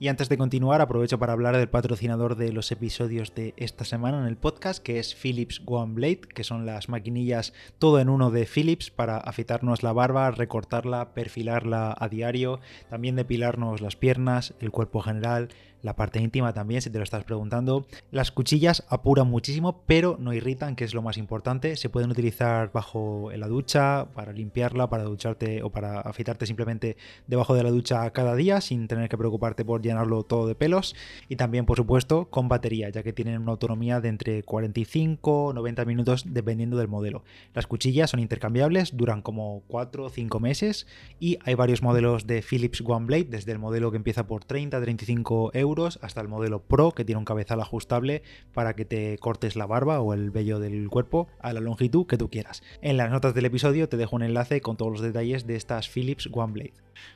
Y 0.00 0.08
antes 0.08 0.28
de 0.28 0.38
continuar, 0.38 0.80
aprovecho 0.80 1.18
para 1.18 1.32
hablar 1.32 1.56
del 1.56 1.68
patrocinador 1.68 2.36
de 2.36 2.52
los 2.52 2.70
episodios 2.72 3.34
de 3.34 3.54
esta 3.56 3.84
semana 3.84 4.20
en 4.20 4.26
el 4.26 4.36
podcast, 4.36 4.82
que 4.82 4.98
es 4.98 5.14
Philips 5.14 5.62
One 5.66 5.94
Blade, 5.94 6.20
que 6.20 6.44
son 6.44 6.66
las 6.66 6.88
maquinillas 6.88 7.52
todo 7.78 8.00
en 8.00 8.08
uno 8.08 8.30
de 8.30 8.46
Philips 8.46 8.90
para 8.90 9.18
afeitarnos 9.18 9.82
la 9.82 9.92
barba, 9.92 10.30
recortarla, 10.30 11.14
perfilarla 11.14 11.96
a 11.98 12.08
diario, 12.08 12.60
también 12.88 13.16
depilarnos 13.16 13.80
las 13.80 13.96
piernas, 13.96 14.54
el 14.60 14.70
cuerpo 14.70 15.00
general, 15.00 15.48
la 15.82 15.96
parte 15.96 16.20
íntima 16.20 16.52
también, 16.52 16.82
si 16.82 16.90
te 16.90 16.98
lo 16.98 17.04
estás 17.04 17.24
preguntando. 17.24 17.86
Las 18.10 18.32
cuchillas 18.32 18.84
apuran 18.88 19.28
muchísimo, 19.28 19.82
pero 19.86 20.16
no 20.18 20.32
irritan, 20.32 20.76
que 20.76 20.84
es 20.84 20.94
lo 20.94 21.02
más 21.02 21.16
importante. 21.16 21.76
Se 21.76 21.88
pueden 21.88 22.10
utilizar 22.10 22.72
bajo 22.72 23.30
la 23.34 23.48
ducha, 23.48 24.06
para 24.14 24.32
limpiarla, 24.32 24.88
para 24.88 25.04
ducharte 25.04 25.62
o 25.62 25.70
para 25.70 26.00
afeitarte 26.00 26.46
simplemente 26.46 26.96
debajo 27.26 27.54
de 27.54 27.62
la 27.62 27.70
ducha 27.70 28.10
cada 28.10 28.34
día, 28.34 28.60
sin 28.60 28.88
tener 28.88 29.08
que 29.08 29.18
preocuparte 29.18 29.64
por 29.64 29.82
llenarlo 29.82 30.22
todo 30.24 30.46
de 30.46 30.54
pelos. 30.54 30.94
Y 31.28 31.36
también, 31.36 31.66
por 31.66 31.76
supuesto, 31.76 32.26
con 32.30 32.48
batería, 32.48 32.88
ya 32.90 33.02
que 33.02 33.12
tienen 33.12 33.40
una 33.40 33.52
autonomía 33.52 34.00
de 34.00 34.08
entre 34.08 34.42
45 34.42 35.44
o 35.46 35.52
90 35.52 35.84
minutos 35.84 36.24
dependiendo 36.26 36.76
del 36.76 36.88
modelo. 36.88 37.22
Las 37.54 37.66
cuchillas 37.66 38.10
son 38.10 38.20
intercambiables, 38.20 38.96
duran 38.96 39.22
como 39.22 39.62
4 39.68 40.04
o 40.04 40.08
5 40.10 40.40
meses 40.40 40.86
y 41.20 41.38
hay 41.44 41.54
varios 41.54 41.82
modelos 41.82 42.26
de 42.26 42.42
Philips 42.42 42.82
One 42.84 43.06
Blade, 43.06 43.24
desde 43.24 43.52
el 43.52 43.58
modelo 43.58 43.90
que 43.90 43.96
empieza 43.96 44.26
por 44.26 44.44
30-35 44.44 45.50
euros 45.54 45.67
hasta 46.02 46.20
el 46.20 46.28
modelo 46.28 46.62
Pro 46.62 46.92
que 46.92 47.04
tiene 47.04 47.18
un 47.18 47.24
cabezal 47.24 47.60
ajustable 47.60 48.22
para 48.54 48.74
que 48.74 48.84
te 48.84 49.18
cortes 49.18 49.56
la 49.56 49.66
barba 49.66 50.00
o 50.00 50.14
el 50.14 50.30
vello 50.30 50.58
del 50.60 50.88
cuerpo 50.88 51.28
a 51.40 51.52
la 51.52 51.60
longitud 51.60 52.06
que 52.06 52.16
tú 52.16 52.30
quieras. 52.30 52.62
En 52.80 52.96
las 52.96 53.10
notas 53.10 53.34
del 53.34 53.46
episodio 53.46 53.88
te 53.88 53.96
dejo 53.96 54.16
un 54.16 54.22
enlace 54.22 54.60
con 54.60 54.76
todos 54.76 54.92
los 54.92 55.00
detalles 55.00 55.46
de 55.46 55.56
estas 55.56 55.88
Philips 55.88 56.28
One 56.32 56.52
Blade. 56.52 56.74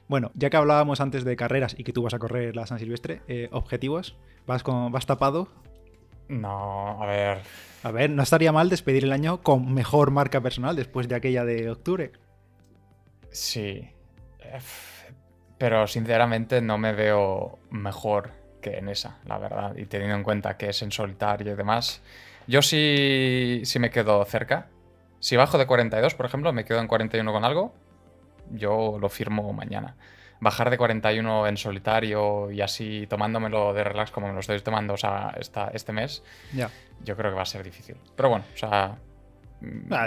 Bueno, 0.08 0.30
ya 0.34 0.50
que 0.50 0.56
hablábamos 0.56 1.00
antes 1.00 1.24
de 1.24 1.36
carreras 1.36 1.74
y 1.78 1.84
que 1.84 1.92
tú 1.92 2.02
vas 2.02 2.14
a 2.14 2.18
correr 2.18 2.54
la 2.54 2.66
San 2.66 2.78
Silvestre, 2.78 3.22
eh, 3.28 3.48
objetivos, 3.52 4.16
¿Vas, 4.46 4.62
con, 4.62 4.90
¿vas 4.90 5.06
tapado? 5.06 5.48
No, 6.28 7.02
a 7.02 7.06
ver. 7.06 7.38
A 7.82 7.90
ver, 7.90 8.10
no 8.10 8.22
estaría 8.22 8.52
mal 8.52 8.68
despedir 8.68 9.04
el 9.04 9.12
año 9.12 9.42
con 9.42 9.72
mejor 9.72 10.10
marca 10.10 10.40
personal 10.40 10.76
después 10.76 11.08
de 11.08 11.14
aquella 11.14 11.44
de 11.44 11.70
octubre. 11.70 12.12
Sí. 13.30 13.90
Pero 15.58 15.86
sinceramente 15.86 16.60
no 16.60 16.78
me 16.78 16.92
veo 16.92 17.58
mejor 17.70 18.41
que 18.62 18.78
en 18.78 18.88
esa, 18.88 19.18
la 19.26 19.36
verdad. 19.36 19.76
Y 19.76 19.84
teniendo 19.84 20.16
en 20.16 20.22
cuenta 20.22 20.56
que 20.56 20.70
es 20.70 20.80
en 20.80 20.90
solitario 20.90 21.52
y 21.52 21.56
demás. 21.56 22.00
Yo 22.46 22.62
sí, 22.62 23.60
sí 23.64 23.78
me 23.78 23.90
quedo 23.90 24.24
cerca. 24.24 24.68
Si 25.20 25.36
bajo 25.36 25.58
de 25.58 25.66
42, 25.66 26.14
por 26.14 26.24
ejemplo, 26.24 26.52
me 26.54 26.64
quedo 26.64 26.80
en 26.80 26.88
41 26.88 27.30
con 27.30 27.44
algo, 27.44 27.74
yo 28.50 28.96
lo 28.98 29.10
firmo 29.10 29.52
mañana. 29.52 29.94
Bajar 30.40 30.70
de 30.70 30.78
41 30.78 31.46
en 31.46 31.56
solitario 31.56 32.50
y 32.50 32.62
así 32.62 33.06
tomándomelo 33.08 33.74
de 33.74 33.84
relax 33.84 34.10
como 34.10 34.26
me 34.26 34.32
lo 34.32 34.40
estoy 34.40 34.58
tomando 34.60 34.94
o 34.94 34.96
sea, 34.96 35.34
esta, 35.38 35.68
este 35.68 35.92
mes, 35.92 36.24
ya 36.52 36.68
yo 37.04 37.16
creo 37.16 37.30
que 37.30 37.36
va 37.36 37.42
a 37.42 37.46
ser 37.46 37.62
difícil. 37.62 37.96
Pero 38.16 38.28
bueno, 38.30 38.44
o 38.54 38.56
sea, 38.56 38.96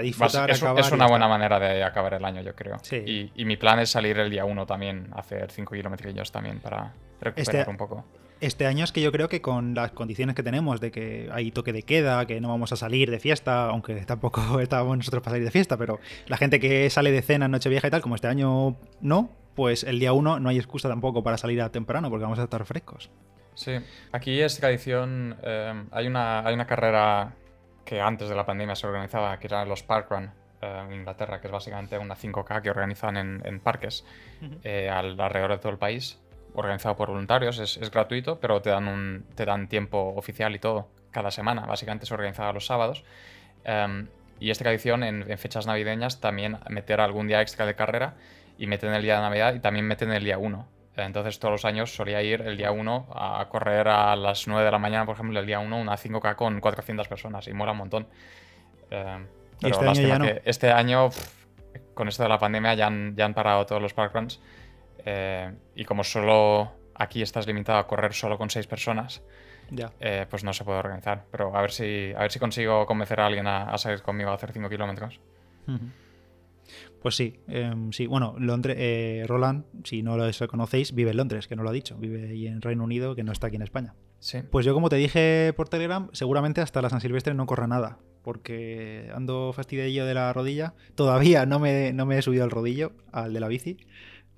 es, 0.01 0.91
una 0.91 1.07
buena 1.07 1.27
manera 1.27 1.59
de 1.59 1.83
acabar 1.83 2.13
el 2.15 2.25
año, 2.25 2.41
yo 2.41 2.55
creo. 2.55 2.77
Y, 2.91 3.31
y, 3.35 3.45
mi 3.45 3.57
plan 3.57 3.79
es 3.79 3.89
salir 3.89 4.17
el 4.19 4.29
día 4.29 4.45
1 4.45 4.65
también, 4.65 5.09
hacer 5.15 5.51
5 5.51 5.73
kilómetros 5.73 6.31
también 6.31 6.59
para 6.59 6.93
recuperar 7.21 7.61
este 7.61 7.69
un 7.69 7.77
poco. 7.77 8.05
Este 8.45 8.67
año 8.67 8.83
es 8.83 8.91
que 8.91 9.01
yo 9.01 9.11
creo 9.11 9.27
que 9.27 9.41
con 9.41 9.73
las 9.73 9.89
condiciones 9.93 10.35
que 10.35 10.43
tenemos 10.43 10.79
de 10.79 10.91
que 10.91 11.29
hay 11.33 11.49
toque 11.49 11.73
de 11.73 11.81
queda, 11.81 12.27
que 12.27 12.39
no 12.39 12.49
vamos 12.49 12.71
a 12.71 12.75
salir 12.75 13.09
de 13.09 13.19
fiesta, 13.19 13.65
aunque 13.65 13.95
tampoco 14.05 14.59
estábamos 14.59 14.97
nosotros 14.97 15.23
para 15.23 15.31
salir 15.31 15.45
de 15.45 15.51
fiesta, 15.51 15.77
pero 15.77 15.99
la 16.27 16.37
gente 16.37 16.59
que 16.59 16.87
sale 16.91 17.09
de 17.09 17.23
cena 17.23 17.45
en 17.45 17.51
Nochevieja 17.51 17.87
y 17.87 17.89
tal, 17.89 18.03
como 18.03 18.13
este 18.13 18.27
año 18.27 18.77
no, 19.01 19.31
pues 19.55 19.83
el 19.83 19.99
día 19.99 20.13
1 20.13 20.39
no 20.39 20.49
hay 20.49 20.57
excusa 20.57 20.87
tampoco 20.87 21.23
para 21.23 21.39
salir 21.39 21.59
a 21.59 21.71
temprano 21.71 22.11
porque 22.11 22.21
vamos 22.21 22.37
a 22.37 22.43
estar 22.43 22.63
frescos. 22.65 23.09
Sí, 23.55 23.79
aquí 24.11 24.39
es 24.39 24.59
tradición, 24.59 25.37
eh, 25.41 25.85
hay, 25.89 26.05
una, 26.05 26.45
hay 26.45 26.53
una 26.53 26.67
carrera 26.67 27.33
que 27.83 27.99
antes 27.99 28.29
de 28.29 28.35
la 28.35 28.45
pandemia 28.45 28.75
se 28.75 28.85
organizaba, 28.85 29.39
que 29.39 29.47
eran 29.47 29.67
los 29.67 29.81
Parkrun 29.81 30.29
eh, 30.61 30.83
en 30.85 30.93
Inglaterra, 30.93 31.41
que 31.41 31.47
es 31.47 31.51
básicamente 31.51 31.97
una 31.97 32.15
5K 32.15 32.61
que 32.61 32.69
organizan 32.69 33.17
en, 33.17 33.59
parques 33.59 34.05
eh, 34.63 34.87
alrededor 34.87 35.49
de 35.49 35.57
todo 35.57 35.71
el 35.71 35.79
país 35.79 36.19
organizado 36.55 36.95
por 36.95 37.09
voluntarios, 37.09 37.59
es, 37.59 37.91
gratuito, 37.91 38.39
pero 38.39 38.61
te 38.61 38.69
dan, 38.69 38.87
un, 38.87 39.25
te 39.35 39.45
dan 39.45 39.67
tiempo 39.67 40.13
oficial 40.15 40.55
y 40.55 40.59
todo, 40.59 40.87
cada 41.11 41.31
semana. 41.31 41.65
Básicamente 41.65 42.05
se 42.05 42.13
organiza 42.13 42.51
los 42.53 42.65
sábados. 42.65 43.03
Em, 43.63 44.07
y 44.39 44.49
esta 44.49 44.69
edición 44.69 45.03
en, 45.03 45.37
fechas 45.37 45.65
navideñas 45.65 46.19
también 46.19 46.57
meter 46.69 47.01
algún 47.01 47.27
día 47.27 47.41
extra 47.41 47.65
de 47.65 47.75
carrera 47.75 48.15
y 48.57 48.67
meten 48.67 48.93
el 48.93 49.01
día 49.01 49.15
de 49.15 49.21
Navidad 49.21 49.53
y 49.53 49.59
también 49.59 49.85
meten 49.85 50.11
el 50.11 50.23
día 50.23 50.37
1. 50.37 50.67
Entonces 50.97 51.39
todos 51.39 51.51
los 51.51 51.65
años 51.65 51.93
solía 51.93 52.21
ir 52.21 52.41
el 52.41 52.57
día 52.57 52.71
1 52.71 53.07
a 53.13 53.47
correr 53.49 53.87
a 53.89 54.15
las 54.15 54.47
9 54.47 54.63
de 54.63 54.71
la 54.71 54.79
mañana, 54.79 55.05
por 55.05 55.15
ejemplo, 55.15 55.39
el 55.39 55.45
día 55.45 55.59
1 55.59 55.77
una 55.77 55.97
5K 55.97 56.35
con 56.35 56.61
400 56.61 57.07
personas 57.07 57.47
y 57.47 57.53
mola 57.53 57.73
un 57.73 57.79
montón. 57.79 58.07
Em, 58.89 59.27
pero 59.59 59.73
este 59.73 59.87
año, 59.87 60.07
ya 60.07 60.19
no? 60.19 60.25
este 60.45 60.71
año, 60.71 61.09
con 61.93 62.07
esto 62.07 62.23
de 62.23 62.29
la 62.29 62.39
pandemia, 62.39 62.75
ya 62.75 62.87
han, 62.87 63.15
ya 63.15 63.25
han 63.25 63.33
parado 63.33 63.65
todos 63.65 63.81
los 63.81 63.93
parkruns. 63.93 64.39
Eh, 65.05 65.53
y 65.75 65.85
como 65.85 66.03
solo 66.03 66.71
aquí 66.95 67.21
estás 67.21 67.45
limitado 67.45 67.77
a 67.77 67.87
correr 67.87 68.13
solo 68.13 68.37
con 68.37 68.49
seis 68.49 68.67
personas, 68.67 69.21
eh, 69.99 70.25
pues 70.29 70.43
no 70.43 70.53
se 70.53 70.63
puede 70.63 70.79
organizar. 70.79 71.25
Pero 71.31 71.55
a 71.55 71.61
ver 71.61 71.71
si, 71.71 72.11
a 72.15 72.21
ver 72.21 72.31
si 72.31 72.39
consigo 72.39 72.85
convencer 72.85 73.19
a 73.19 73.27
alguien 73.27 73.47
a, 73.47 73.77
salir 73.77 74.01
conmigo 74.01 74.31
a 74.31 74.33
hacer 74.33 74.51
5 74.51 74.69
kilómetros. 74.69 75.19
Pues 77.01 77.15
sí, 77.15 77.39
em, 77.47 77.91
sí. 77.91 78.07
Bueno, 78.07 78.35
Londres, 78.39 78.77
eh, 78.79 79.25
Roland, 79.27 79.65
si 79.83 80.01
no 80.01 80.17
lo 80.17 80.25
conocéis, 80.47 80.93
vive 80.93 81.11
en 81.11 81.17
Londres, 81.17 81.47
que 81.47 81.55
no 81.55 81.63
lo 81.63 81.69
ha 81.69 81.73
dicho. 81.73 81.95
Vive 81.97 82.29
ahí 82.29 82.47
en 82.47 82.61
Reino 82.61 82.83
Unido, 82.83 83.15
que 83.15 83.23
no 83.23 83.31
está 83.31 83.47
aquí 83.47 83.57
en 83.57 83.61
España. 83.61 83.93
Sí. 84.19 84.39
Pues 84.49 84.65
yo, 84.65 84.73
como 84.73 84.89
te 84.89 84.95
dije 84.95 85.53
por 85.55 85.69
Telegram, 85.69 86.09
seguramente 86.13 86.61
hasta 86.61 86.81
la 86.81 86.89
San 86.89 87.01
Silvestre 87.01 87.35
no 87.35 87.45
corra 87.45 87.67
nada, 87.67 87.99
porque 88.23 89.11
ando 89.13 89.53
fastidiado 89.53 90.07
de 90.07 90.13
la 90.15 90.33
rodilla. 90.33 90.73
Todavía 90.95 91.45
no 91.45 91.59
me, 91.59 91.93
no 91.93 92.07
me 92.07 92.17
he 92.17 92.21
subido 92.23 92.43
al 92.43 92.49
rodillo, 92.49 92.93
al 93.11 93.33
de 93.33 93.39
la 93.39 93.49
bici 93.49 93.77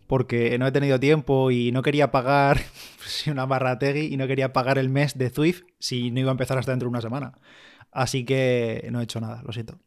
porque 0.08 0.58
no 0.58 0.66
he 0.66 0.72
tenido 0.72 1.00
tiempo 1.00 1.52
y 1.52 1.72
no 1.72 1.82
quería 1.82 2.12
pagar 2.12 2.62
una 3.28 3.46
barra 3.46 3.78
Tegui 3.78 4.14
y 4.14 4.18
no 4.18 4.28
quería 4.28 4.54
pagar 4.54 4.78
el 4.78 4.90
mes 4.90 5.18
de 5.18 5.30
Zwift 5.30 5.64
si 5.80 6.12
no 6.12 6.22
iba 6.22 6.32
a 6.32 6.32
empezar 6.32 6.58
hasta 6.58 6.72
dentro 6.72 6.88
de 6.88 6.92
una 6.92 7.02
semana. 7.02 7.34
Así 7.92 8.26
que 8.26 8.88
no 8.92 9.00
he 9.00 9.04
hecho 9.04 9.22
nada, 9.22 9.42
lo 9.44 9.54
siento. 9.54 9.80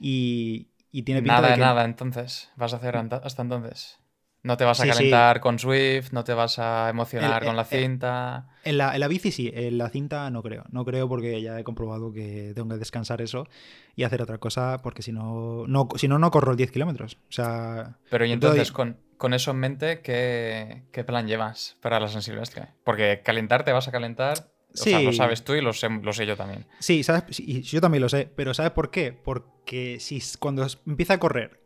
Y, 0.00 0.68
tiene 1.04 1.22
pinta 1.22 1.40
nada 1.40 1.50
de, 1.50 1.56
nada, 1.58 1.84
entonces. 1.84 2.50
¿Vas 2.56 2.72
a 2.72 2.76
hacer 2.76 2.96
hasta 2.96 3.42
entonces? 3.42 3.98
No 4.42 4.56
te 4.56 4.64
vas 4.64 4.80
a 4.80 4.86
calentar 4.86 5.40
con 5.40 5.58
Swift, 5.58 6.12
no 6.12 6.22
te 6.22 6.32
vas 6.32 6.58
a 6.58 6.88
emocionar 6.88 7.44
con 7.44 7.56
la 7.56 7.64
cinta. 7.64 8.46
En 8.62 8.78
la, 8.78 8.94
en 8.94 9.00
la, 9.00 9.08
bici 9.08 9.32
sí, 9.32 9.50
en 9.52 9.76
la 9.76 9.88
cinta 9.90 10.30
no 10.30 10.42
creo. 10.42 10.64
No 10.70 10.84
creo 10.84 11.08
porque 11.08 11.42
ya 11.42 11.58
he 11.58 11.64
comprobado 11.64 12.12
que 12.12 12.52
tengo 12.54 12.68
que 12.68 12.76
descansar 12.76 13.20
eso 13.20 13.48
y 13.96 14.04
hacer 14.04 14.22
otra 14.22 14.38
cosa 14.38 14.78
porque 14.82 15.02
si 15.02 15.12
no, 15.12 15.66
no, 15.66 15.88
si 15.96 16.06
no, 16.06 16.18
no 16.18 16.30
corro 16.30 16.54
10 16.54 16.70
kilómetros. 16.70 17.18
O 17.28 17.32
sea. 17.32 17.96
Pero 18.10 18.24
y 18.26 18.32
entonces, 18.32 18.70
con, 18.70 18.96
con 19.18 19.34
eso 19.34 19.50
en 19.50 19.58
mente, 19.58 20.00
¿qué, 20.00 21.04
plan 21.04 21.26
llevas 21.26 21.76
para 21.82 22.00
la 22.00 22.08
San 22.08 22.22
Silvestre? 22.22 22.68
Porque 22.84 23.20
calentar 23.22 23.64
te 23.64 23.72
vas 23.72 23.88
a 23.88 23.92
calentar. 23.92 24.50
O 24.72 24.76
sea, 24.76 25.00
lo 25.00 25.12
sabes 25.12 25.44
tú 25.44 25.54
y 25.54 25.60
lo 25.60 25.72
sé, 25.72 25.88
lo 25.90 26.12
sé 26.12 26.24
yo 26.24 26.36
también. 26.36 26.66
Sí, 26.78 27.02
sabes, 27.02 27.24
yo 27.36 27.80
también 27.80 28.02
lo 28.02 28.08
sé, 28.08 28.30
pero 28.34 28.54
¿sabes 28.54 28.70
por 28.72 28.90
qué? 28.90 29.12
Porque 29.12 29.98
si 29.98 30.22
cuando 30.38 30.66
empieza 30.86 31.14
a 31.14 31.18
correr, 31.18 31.60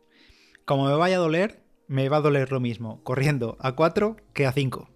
como 0.65 0.87
me 0.87 0.95
vaya 0.95 1.17
a 1.17 1.19
doler, 1.19 1.61
me 1.87 2.09
va 2.09 2.17
a 2.17 2.21
doler 2.21 2.51
lo 2.51 2.59
mismo 2.59 3.03
corriendo 3.03 3.57
a 3.59 3.73
4 3.73 4.17
que 4.33 4.47
a 4.47 4.51
5. 4.51 4.89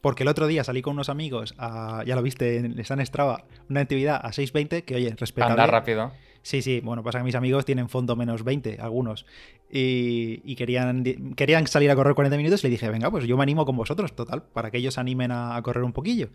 Porque 0.00 0.24
el 0.24 0.28
otro 0.28 0.48
día 0.48 0.64
salí 0.64 0.82
con 0.82 0.94
unos 0.94 1.08
amigos, 1.08 1.54
ya 1.58 2.16
lo 2.16 2.22
viste, 2.22 2.56
en 2.56 3.06
Strava, 3.06 3.44
una 3.70 3.80
actividad 3.80 4.16
a 4.16 4.30
6.20 4.30 4.82
que, 4.82 4.96
oye, 4.96 5.14
respetable. 5.16 5.52
Anda 5.52 5.66
rápido. 5.66 6.12
Sí, 6.42 6.60
sí, 6.60 6.80
bueno, 6.80 7.02
pasa 7.02 7.18
que 7.18 7.24
mis 7.24 7.34
amigos 7.34 7.64
tienen 7.64 7.88
fondo 7.88 8.16
menos 8.16 8.42
20, 8.42 8.78
algunos. 8.80 9.26
Y, 9.70 10.54
querían, 10.56 11.04
querían 11.36 11.66
salir 11.66 11.90
a 11.90 11.94
correr 11.94 12.14
40 12.14 12.36
minutos 12.36 12.62
y 12.62 12.66
le 12.66 12.70
dije, 12.72 12.90
venga, 12.90 13.10
pues 13.10 13.24
yo 13.24 13.36
me 13.36 13.44
animo 13.44 13.64
con 13.64 13.76
vosotros, 13.76 14.14
total, 14.14 14.42
para 14.42 14.70
que 14.70 14.78
ellos 14.78 14.94
se 14.94 15.00
animen 15.00 15.30
a, 15.32 15.60
correr 15.62 15.84
un 15.84 15.92
poquillo. 15.92 16.30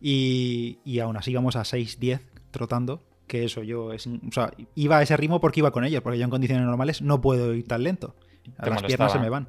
Y, 0.00 0.78
y, 0.84 0.98
aún 0.98 1.16
así 1.16 1.30
íbamos 1.30 1.56
a 1.56 1.64
6, 1.64 2.00
10 2.00 2.20
trotando, 2.50 3.02
que 3.26 3.44
eso 3.44 3.62
yo, 3.62 3.92
es, 3.92 4.06
o 4.06 4.32
sea, 4.32 4.52
iba 4.74 4.98
a 4.98 5.02
ese 5.02 5.16
ritmo 5.16 5.40
porque 5.40 5.60
iba 5.60 5.70
con 5.70 5.84
ellos, 5.84 6.02
porque 6.02 6.18
yo 6.18 6.24
en 6.24 6.30
condiciones 6.30 6.66
normales 6.66 7.00
no 7.00 7.20
puedo 7.20 7.54
ir 7.54 7.66
tan 7.66 7.84
lento. 7.84 8.14
las 8.58 8.82
piernas 8.82 9.12
se 9.12 9.20
me 9.20 9.30
van. 9.30 9.48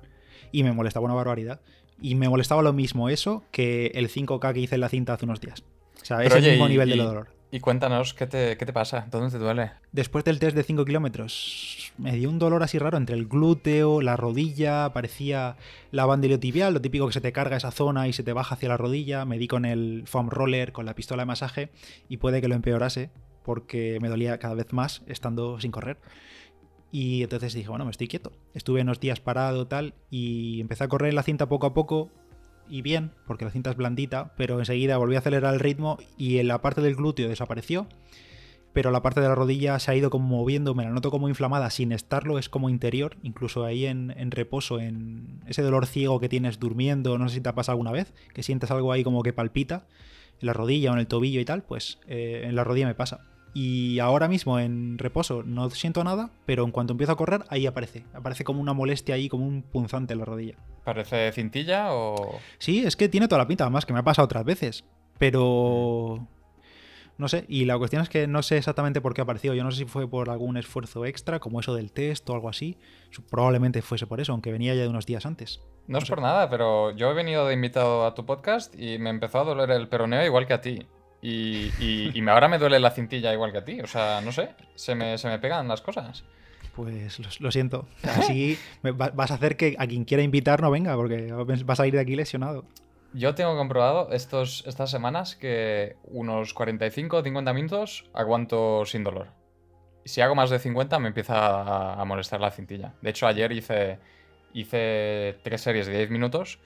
Y 0.51 0.63
me 0.63 0.71
molestaba 0.71 1.05
una 1.05 1.15
barbaridad. 1.15 1.61
Y 1.99 2.15
me 2.15 2.29
molestaba 2.29 2.61
lo 2.61 2.73
mismo 2.73 3.09
eso 3.09 3.43
que 3.51 3.87
el 3.95 4.09
5K 4.09 4.53
que 4.53 4.59
hice 4.59 4.75
en 4.75 4.81
la 4.81 4.89
cinta 4.89 5.13
hace 5.13 5.25
unos 5.25 5.41
días. 5.41 5.63
O 6.01 6.05
sea, 6.05 6.23
es 6.23 6.33
el 6.33 6.43
mismo 6.43 6.67
nivel 6.67 6.89
de 6.89 6.97
dolor. 6.97 7.29
Y 7.53 7.59
cuéntanos, 7.59 8.15
¿qué 8.15 8.25
te, 8.25 8.57
¿qué 8.57 8.65
te 8.65 8.73
pasa? 8.73 9.05
¿Dónde 9.11 9.29
te 9.29 9.37
duele? 9.37 9.73
Después 9.91 10.25
del 10.25 10.39
test 10.39 10.55
de 10.55 10.63
5 10.63 10.85
kilómetros, 10.85 11.93
me 11.99 12.13
dio 12.13 12.27
un 12.27 12.39
dolor 12.39 12.63
así 12.63 12.79
raro 12.79 12.97
entre 12.97 13.15
el 13.15 13.27
glúteo, 13.27 14.01
la 14.01 14.17
rodilla, 14.17 14.91
parecía 14.91 15.55
la 15.91 16.07
bandiliotibial, 16.07 16.73
lo 16.73 16.81
típico 16.81 17.05
que 17.05 17.13
se 17.13 17.21
te 17.21 17.31
carga 17.31 17.57
esa 17.57 17.69
zona 17.69 18.07
y 18.07 18.13
se 18.13 18.23
te 18.23 18.33
baja 18.33 18.55
hacia 18.55 18.69
la 18.69 18.77
rodilla. 18.77 19.25
Me 19.25 19.37
di 19.37 19.47
con 19.47 19.65
el 19.65 20.01
foam 20.07 20.31
roller, 20.31 20.71
con 20.71 20.87
la 20.87 20.95
pistola 20.95 21.21
de 21.21 21.27
masaje 21.27 21.69
y 22.09 22.17
puede 22.17 22.41
que 22.41 22.47
lo 22.47 22.55
empeorase 22.55 23.11
porque 23.43 23.99
me 24.01 24.09
dolía 24.09 24.39
cada 24.39 24.55
vez 24.55 24.73
más 24.73 25.03
estando 25.05 25.59
sin 25.59 25.69
correr. 25.69 25.99
Y 26.91 27.21
entonces 27.21 27.53
dije, 27.53 27.69
bueno, 27.69 27.85
me 27.85 27.91
estoy 27.91 28.07
quieto. 28.07 28.31
Estuve 28.55 28.81
unos 28.81 28.99
días 28.99 29.19
parado 29.19 29.67
tal 29.67 29.93
y 30.09 30.59
empecé 30.59 30.85
a 30.85 30.87
correr 30.87 31.09
en 31.09 31.15
la 31.17 31.23
cinta 31.23 31.47
poco 31.47 31.67
a 31.67 31.75
poco 31.75 32.09
y 32.69 32.81
bien, 32.81 33.11
porque 33.27 33.45
la 33.45 33.51
cinta 33.51 33.71
es 33.71 33.77
blandita, 33.77 34.33
pero 34.37 34.59
enseguida 34.59 34.97
volví 34.97 35.15
a 35.15 35.19
acelerar 35.19 35.53
el 35.53 35.59
ritmo 35.59 35.97
y 36.17 36.39
en 36.39 36.47
la 36.47 36.61
parte 36.61 36.81
del 36.81 36.95
glúteo 36.95 37.29
desapareció, 37.29 37.87
pero 38.73 38.89
la 38.89 39.01
parte 39.01 39.21
de 39.21 39.27
la 39.27 39.35
rodilla 39.35 39.77
se 39.79 39.91
ha 39.91 39.95
ido 39.95 40.09
como 40.09 40.27
moviendo, 40.27 40.73
me 40.73 40.83
la 40.83 40.89
noto 40.89 41.11
como 41.11 41.29
inflamada 41.29 41.69
sin 41.69 41.91
estarlo, 41.91 42.39
es 42.39 42.49
como 42.49 42.69
interior, 42.69 43.17
incluso 43.21 43.63
ahí 43.65 43.85
en, 43.85 44.31
reposo, 44.31 44.79
en 44.79 45.41
ese 45.45 45.61
dolor 45.61 45.85
ciego 45.85 46.19
que 46.19 46.29
tienes 46.29 46.59
durmiendo, 46.59 47.17
no 47.17 47.29
sé 47.29 47.35
si 47.35 47.41
te 47.41 47.49
ha 47.49 47.55
pasado 47.55 47.73
alguna 47.73 47.91
vez, 47.91 48.13
que 48.33 48.41
sientes 48.41 48.71
algo 48.71 48.91
ahí 48.91 49.03
como 49.03 49.21
que 49.21 49.33
palpita, 49.33 49.85
en 50.41 50.47
la 50.47 50.53
rodilla 50.53 50.91
o 50.91 50.93
en 50.93 50.99
el 50.99 51.07
tobillo 51.07 51.39
y 51.39 51.45
tal, 51.45 51.63
pues 51.63 51.99
eh, 52.07 52.43
en 52.45 52.55
la 52.55 52.63
rodilla 52.63 52.87
me 52.87 52.95
pasa. 52.95 53.32
Y 53.53 53.99
ahora 53.99 54.27
mismo 54.27 54.59
en 54.59 54.97
reposo 54.97 55.43
no 55.43 55.69
siento 55.69 56.03
nada, 56.03 56.31
pero 56.45 56.63
en 56.63 56.71
cuanto 56.71 56.93
empiezo 56.93 57.13
a 57.13 57.17
correr, 57.17 57.43
ahí 57.49 57.67
aparece. 57.67 58.03
Aparece 58.13 58.43
como 58.43 58.59
una 58.59 58.73
molestia 58.73 59.15
ahí, 59.15 59.29
como 59.29 59.45
un 59.45 59.61
punzante 59.61 60.13
en 60.13 60.19
la 60.19 60.25
rodilla. 60.25 60.55
¿Parece 60.83 61.31
cintilla 61.31 61.93
o...? 61.93 62.39
Sí, 62.57 62.83
es 62.83 62.95
que 62.95 63.09
tiene 63.09 63.27
toda 63.27 63.39
la 63.39 63.47
pinta, 63.47 63.63
además, 63.63 63.85
que 63.85 63.93
me 63.93 63.99
ha 63.99 64.03
pasado 64.03 64.25
otras 64.25 64.43
veces. 64.43 64.83
Pero... 65.19 66.27
No 67.15 67.27
sé, 67.27 67.45
y 67.47 67.65
la 67.65 67.77
cuestión 67.77 68.01
es 68.01 68.09
que 68.09 68.25
no 68.25 68.41
sé 68.41 68.57
exactamente 68.57 68.99
por 68.99 69.13
qué 69.13 69.21
ha 69.21 69.23
aparecido. 69.23 69.53
Yo 69.53 69.63
no 69.63 69.69
sé 69.69 69.77
si 69.77 69.85
fue 69.85 70.09
por 70.09 70.31
algún 70.31 70.57
esfuerzo 70.57 71.05
extra, 71.05 71.39
como 71.39 71.59
eso 71.59 71.75
del 71.75 71.91
test 71.91 72.27
o 72.31 72.33
algo 72.33 72.49
así. 72.49 72.79
Probablemente 73.29 73.83
fuese 73.83 74.07
por 74.07 74.19
eso, 74.19 74.31
aunque 74.31 74.51
venía 74.51 74.73
ya 74.73 74.81
de 74.81 74.87
unos 74.87 75.05
días 75.05 75.27
antes. 75.27 75.61
No, 75.85 75.99
es 75.99 76.09
por 76.09 76.21
nada, 76.21 76.49
pero 76.49 76.89
yo 76.89 77.11
he 77.11 77.13
venido 77.13 77.45
de 77.45 77.53
invitado 77.53 78.07
a 78.07 78.15
tu 78.15 78.25
podcast 78.25 78.73
y 78.73 78.97
me 78.97 79.11
empezó 79.11 79.41
a 79.41 79.43
doler 79.43 79.69
el 79.69 79.89
peroneo 79.89 80.25
igual 80.25 80.47
que 80.47 80.53
a 80.53 80.61
ti. 80.61 80.87
Y, 81.25 81.71
y, 81.79 82.27
ahora 82.27 82.49
me 82.49 82.57
duele 82.59 82.81
la 82.81 82.91
cintilla 82.91 83.31
igual 83.31 83.53
que 83.53 83.59
a 83.59 83.63
ti. 83.63 83.79
O 83.79 83.87
sea, 83.87 84.19
no 84.19 84.33
sé, 84.33 84.49
se 84.75 84.93
me, 84.93 85.17
se 85.17 85.29
me 85.29 85.39
pegan 85.39 85.69
las 85.69 85.81
cosas. 85.81 86.25
Pues 86.75 87.39
lo, 87.39 87.49
siento. 87.49 87.87
Así 88.03 88.59
vas 88.81 89.31
a 89.31 89.35
hacer 89.35 89.55
que 89.55 89.75
a 89.79 89.87
quien 89.87 90.03
quiera 90.03 90.21
invitar 90.21 90.61
no 90.61 90.69
venga, 90.69 90.95
porque 90.97 91.31
vas 91.65 91.79
a 91.79 91.87
ir 91.87 91.93
de 91.93 92.01
aquí 92.01 92.17
lesionado. 92.17 92.65
Yo 93.13 93.35
tengo 93.35 93.55
comprobado 93.55 94.11
estos, 94.11 94.65
estas 94.67 94.91
semanas 94.91 95.35
que 95.37 95.95
unos 96.03 96.53
45 96.53 97.17
o 97.17 97.23
50 97.23 97.53
minutos 97.53 98.09
aguanto 98.13 98.85
sin 98.85 99.03
dolor. 99.03 99.27
Si 100.03 100.19
hago 100.19 100.35
más 100.35 100.49
de 100.49 100.59
50 100.59 100.99
me 100.99 101.09
empieza 101.09 101.93
a, 101.93 102.03
molestar 102.03 102.41
la 102.41 102.51
cintilla. 102.51 102.95
De 103.01 103.11
hecho, 103.11 103.27
ayer 103.27 103.51
hice, 103.53 103.99
hice 104.53 105.37
tres 105.43 105.61
series 105.61 105.87
de 105.87 105.95
10 105.95 106.09
minutos, 106.09 106.59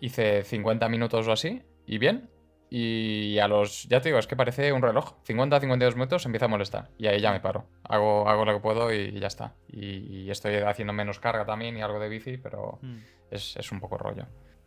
hice 0.00 0.44
50 0.44 0.88
minutos 0.88 1.26
o 1.26 1.32
así, 1.32 1.62
y 1.86 1.98
bien, 1.98 2.28
y 2.74 3.38
a 3.38 3.48
los, 3.48 3.86
ya 3.86 4.00
te 4.00 4.08
digo, 4.08 4.18
es 4.18 4.26
que 4.26 4.34
parece 4.34 4.72
un 4.72 4.80
reloj. 4.80 5.12
50 5.24 5.56
a 5.56 5.60
52 5.60 5.94
minutos 5.94 6.24
empieza 6.24 6.46
a 6.46 6.48
molestar. 6.48 6.88
Y 6.96 7.06
ahí 7.06 7.20
ya 7.20 7.30
me 7.30 7.38
paro. 7.38 7.66
Hago, 7.84 8.26
hago 8.26 8.46
lo 8.46 8.54
que 8.54 8.60
puedo 8.60 8.90
y 8.90 9.20
ya 9.20 9.26
está. 9.26 9.52
Y, 9.70 10.30
estoy 10.30 10.54
haciendo 10.54 10.94
menos 10.94 11.20
carga 11.20 11.44
también 11.44 11.76
y 11.76 11.82
algo 11.82 12.00
de 12.00 12.08
bici, 12.08 12.38
pero 12.38 12.78
hmm. 12.80 12.96
es, 13.30 13.58
es, 13.58 13.72
un 13.72 13.80
poco 13.80 13.98
rollo. 13.98 14.24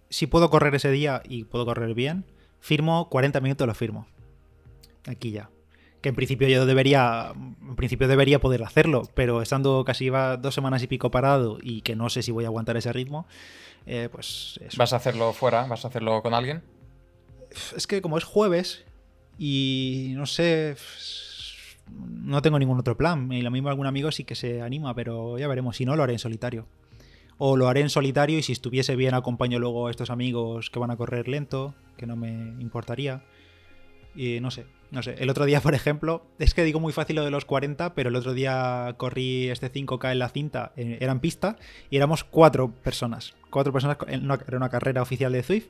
Si 0.07 0.27
puedo 0.27 0.51
correr 0.51 0.75
ese 0.75 0.91
día 0.91 1.23
y 1.27 1.45
puedo 1.45 1.65
correr 1.65 1.95
bien, 1.95 2.25
firmo 2.59 3.09
40 3.09 3.41
minutos, 3.41 3.65
lo 3.65 3.73
firmo. 3.73 4.05
Aquí 5.07 5.31
ya. 5.31 5.49
Que 6.01 6.09
en 6.09 6.15
principio 6.15 6.47
yo 6.47 6.67
debería. 6.67 7.31
En 7.33 7.75
principio 7.75 8.07
debería 8.07 8.37
poder 8.37 8.61
hacerlo. 8.61 9.09
Pero 9.15 9.41
estando 9.41 9.83
casi 9.83 10.09
dos 10.09 10.53
semanas 10.53 10.83
y 10.83 10.87
pico 10.87 11.09
parado 11.09 11.57
y 11.59 11.81
que 11.81 11.95
no 11.95 12.11
sé 12.11 12.21
si 12.21 12.31
voy 12.31 12.43
a 12.43 12.49
aguantar 12.49 12.77
ese 12.77 12.93
ritmo. 12.93 13.25
Eh, 13.87 14.09
pues 14.11 14.59
¿Vas 14.77 14.93
a 14.93 14.97
hacerlo 14.97 15.33
fuera? 15.33 15.65
¿Vas 15.65 15.85
a 15.85 15.87
hacerlo 15.87 16.21
con 16.21 16.35
alguien? 16.35 16.61
Es 17.75 17.87
que 17.87 18.01
como 18.01 18.17
es 18.17 18.23
jueves 18.23 18.85
y 19.37 20.13
no 20.15 20.25
sé, 20.25 20.75
no 21.89 22.41
tengo 22.41 22.59
ningún 22.59 22.79
otro 22.79 22.97
plan. 22.97 23.31
Y 23.31 23.41
lo 23.41 23.51
mismo 23.51 23.69
algún 23.69 23.87
amigo 23.87 24.11
sí 24.11 24.23
que 24.23 24.35
se 24.35 24.61
anima, 24.61 24.93
pero 24.93 25.37
ya 25.37 25.47
veremos. 25.47 25.77
Si 25.77 25.85
no, 25.85 25.95
lo 25.95 26.03
haré 26.03 26.13
en 26.13 26.19
solitario. 26.19 26.67
O 27.37 27.57
lo 27.57 27.67
haré 27.67 27.81
en 27.81 27.89
solitario 27.89 28.37
y 28.37 28.43
si 28.43 28.53
estuviese 28.53 28.95
bien 28.95 29.13
acompaño 29.13 29.59
luego 29.59 29.87
a 29.87 29.91
estos 29.91 30.09
amigos 30.09 30.69
que 30.69 30.79
van 30.79 30.91
a 30.91 30.95
correr 30.95 31.27
lento, 31.27 31.75
que 31.97 32.05
no 32.05 32.15
me 32.15 32.29
importaría. 32.61 33.23
Y 34.15 34.39
no 34.39 34.51
sé, 34.51 34.65
no 34.91 35.03
sé. 35.03 35.15
El 35.19 35.29
otro 35.29 35.45
día, 35.45 35.61
por 35.63 35.75
ejemplo, 35.75 36.25
es 36.39 36.53
que 36.53 36.63
digo 36.63 36.79
muy 36.79 36.93
fácil 36.93 37.17
lo 37.17 37.25
de 37.25 37.31
los 37.31 37.45
40, 37.45 37.93
pero 37.93 38.09
el 38.09 38.15
otro 38.15 38.33
día 38.33 38.95
corrí 38.97 39.49
este 39.49 39.71
5K 39.71 40.11
en 40.11 40.19
la 40.19 40.29
cinta, 40.29 40.71
eh, 40.77 40.97
era 41.01 41.11
en 41.11 41.19
pista, 41.19 41.57
y 41.89 41.97
éramos 41.97 42.23
cuatro 42.23 42.71
personas. 42.71 43.35
Cuatro 43.49 43.73
personas, 43.73 43.97
era 44.07 44.57
una 44.57 44.69
carrera 44.69 45.01
oficial 45.01 45.31
de 45.31 45.43
Zwift. 45.43 45.67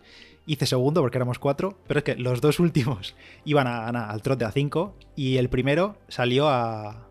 Hice 0.47 0.67
segundo 0.67 1.01
porque 1.01 1.17
éramos 1.17 1.39
cuatro, 1.39 1.77
pero 1.87 1.99
es 1.99 2.03
que 2.03 2.15
los 2.15 2.39
dos 2.41 2.59
últimos 2.59 3.15
iban 3.45 3.67
a, 3.67 3.87
al 3.87 4.21
trote 4.21 4.45
a 4.45 4.51
5 4.51 4.95
y 5.15 5.37
el 5.37 5.49
primero 5.49 5.97
salió 6.07 6.49
a 6.49 7.07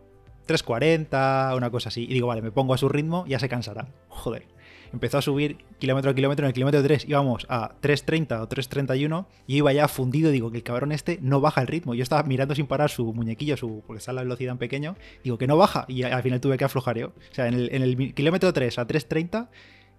3.40, 0.47 1.57
una 1.57 1.71
cosa 1.71 1.89
así. 1.89 2.05
Y 2.05 2.15
digo, 2.15 2.29
vale, 2.29 2.43
me 2.43 2.53
pongo 2.53 2.75
a 2.75 2.79
su 2.79 2.89
ritmo, 2.89 3.25
ya 3.27 3.39
se 3.39 3.49
cansará. 3.49 3.89
Joder 4.09 4.54
empezó 4.95 5.19
a 5.19 5.23
subir 5.23 5.59
kilómetro 5.79 6.11
a 6.11 6.15
kilómetro. 6.15 6.47
En 6.47 6.49
el 6.49 6.55
kilómetro 6.55 6.83
3 6.83 7.05
íbamos 7.07 7.47
a 7.49 7.75
3.30 7.83 8.41
o 8.41 8.49
3.31 8.49 9.27
y 9.47 9.57
iba 9.57 9.73
ya 9.73 9.89
fundido. 9.89 10.31
Digo 10.31 10.51
que 10.51 10.59
el 10.59 10.63
cabrón 10.63 10.93
este 10.93 11.19
no 11.21 11.41
baja 11.41 11.61
el 11.61 11.67
ritmo. 11.67 11.95
Yo 11.95 12.03
estaba 12.03 12.23
mirando 12.23 12.55
sin 12.55 12.67
parar 12.67 12.91
su 12.91 13.13
muñequillo, 13.13 13.57
su, 13.57 13.83
porque 13.87 13.99
está 13.99 14.13
la 14.13 14.23
velocidad 14.23 14.53
en 14.53 14.59
pequeño. 14.59 14.97
Digo 15.23 15.37
que 15.37 15.47
no 15.47 15.57
baja 15.57 15.85
y 15.89 16.03
al 16.05 16.23
final 16.23 16.41
tuve 16.41 16.57
que 16.57 16.65
aflojar 16.65 16.97
yo. 16.97 17.09
O 17.09 17.35
sea, 17.35 17.49
en 17.49 17.55
el, 17.55 18.15
kilómetro 18.15 18.53
3 18.53 18.79
a 18.79 18.87
3.30 18.87 19.49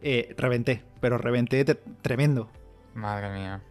eh, 0.01 0.33
reventé, 0.37 0.83
pero 0.99 1.17
reventé 1.17 1.63
tremendo. 2.01 2.49
Madre 2.93 3.29
mía. 3.31 3.61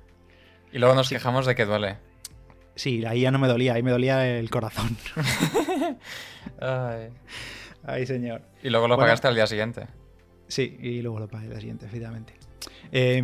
Y 0.72 0.78
luego 0.78 0.94
nos 0.94 1.08
quejamos 1.08 1.46
de 1.46 1.54
que 1.54 1.64
duele. 1.64 1.98
Sí, 2.76 3.04
ahí 3.04 3.20
ya 3.20 3.30
no 3.30 3.38
me 3.38 3.48
dolía, 3.48 3.74
ahí 3.74 3.82
me 3.82 3.92
dolía 3.92 4.38
el 4.38 4.50
corazón. 4.50 4.96
Ay. 6.60 7.10
Ay, 7.86 8.06
señor. 8.06 8.42
Y 8.62 8.70
luego 8.70 8.88
lo 8.88 8.96
pagaste 8.96 9.28
al 9.28 9.34
día 9.34 9.46
siguiente. 9.46 9.86
Sí, 10.54 10.78
y 10.80 11.02
luego 11.02 11.18
lo 11.18 11.26
pagué 11.26 11.48
la 11.48 11.58
siguiente, 11.58 11.84
efectivamente. 11.84 12.32
Eh, 12.92 13.20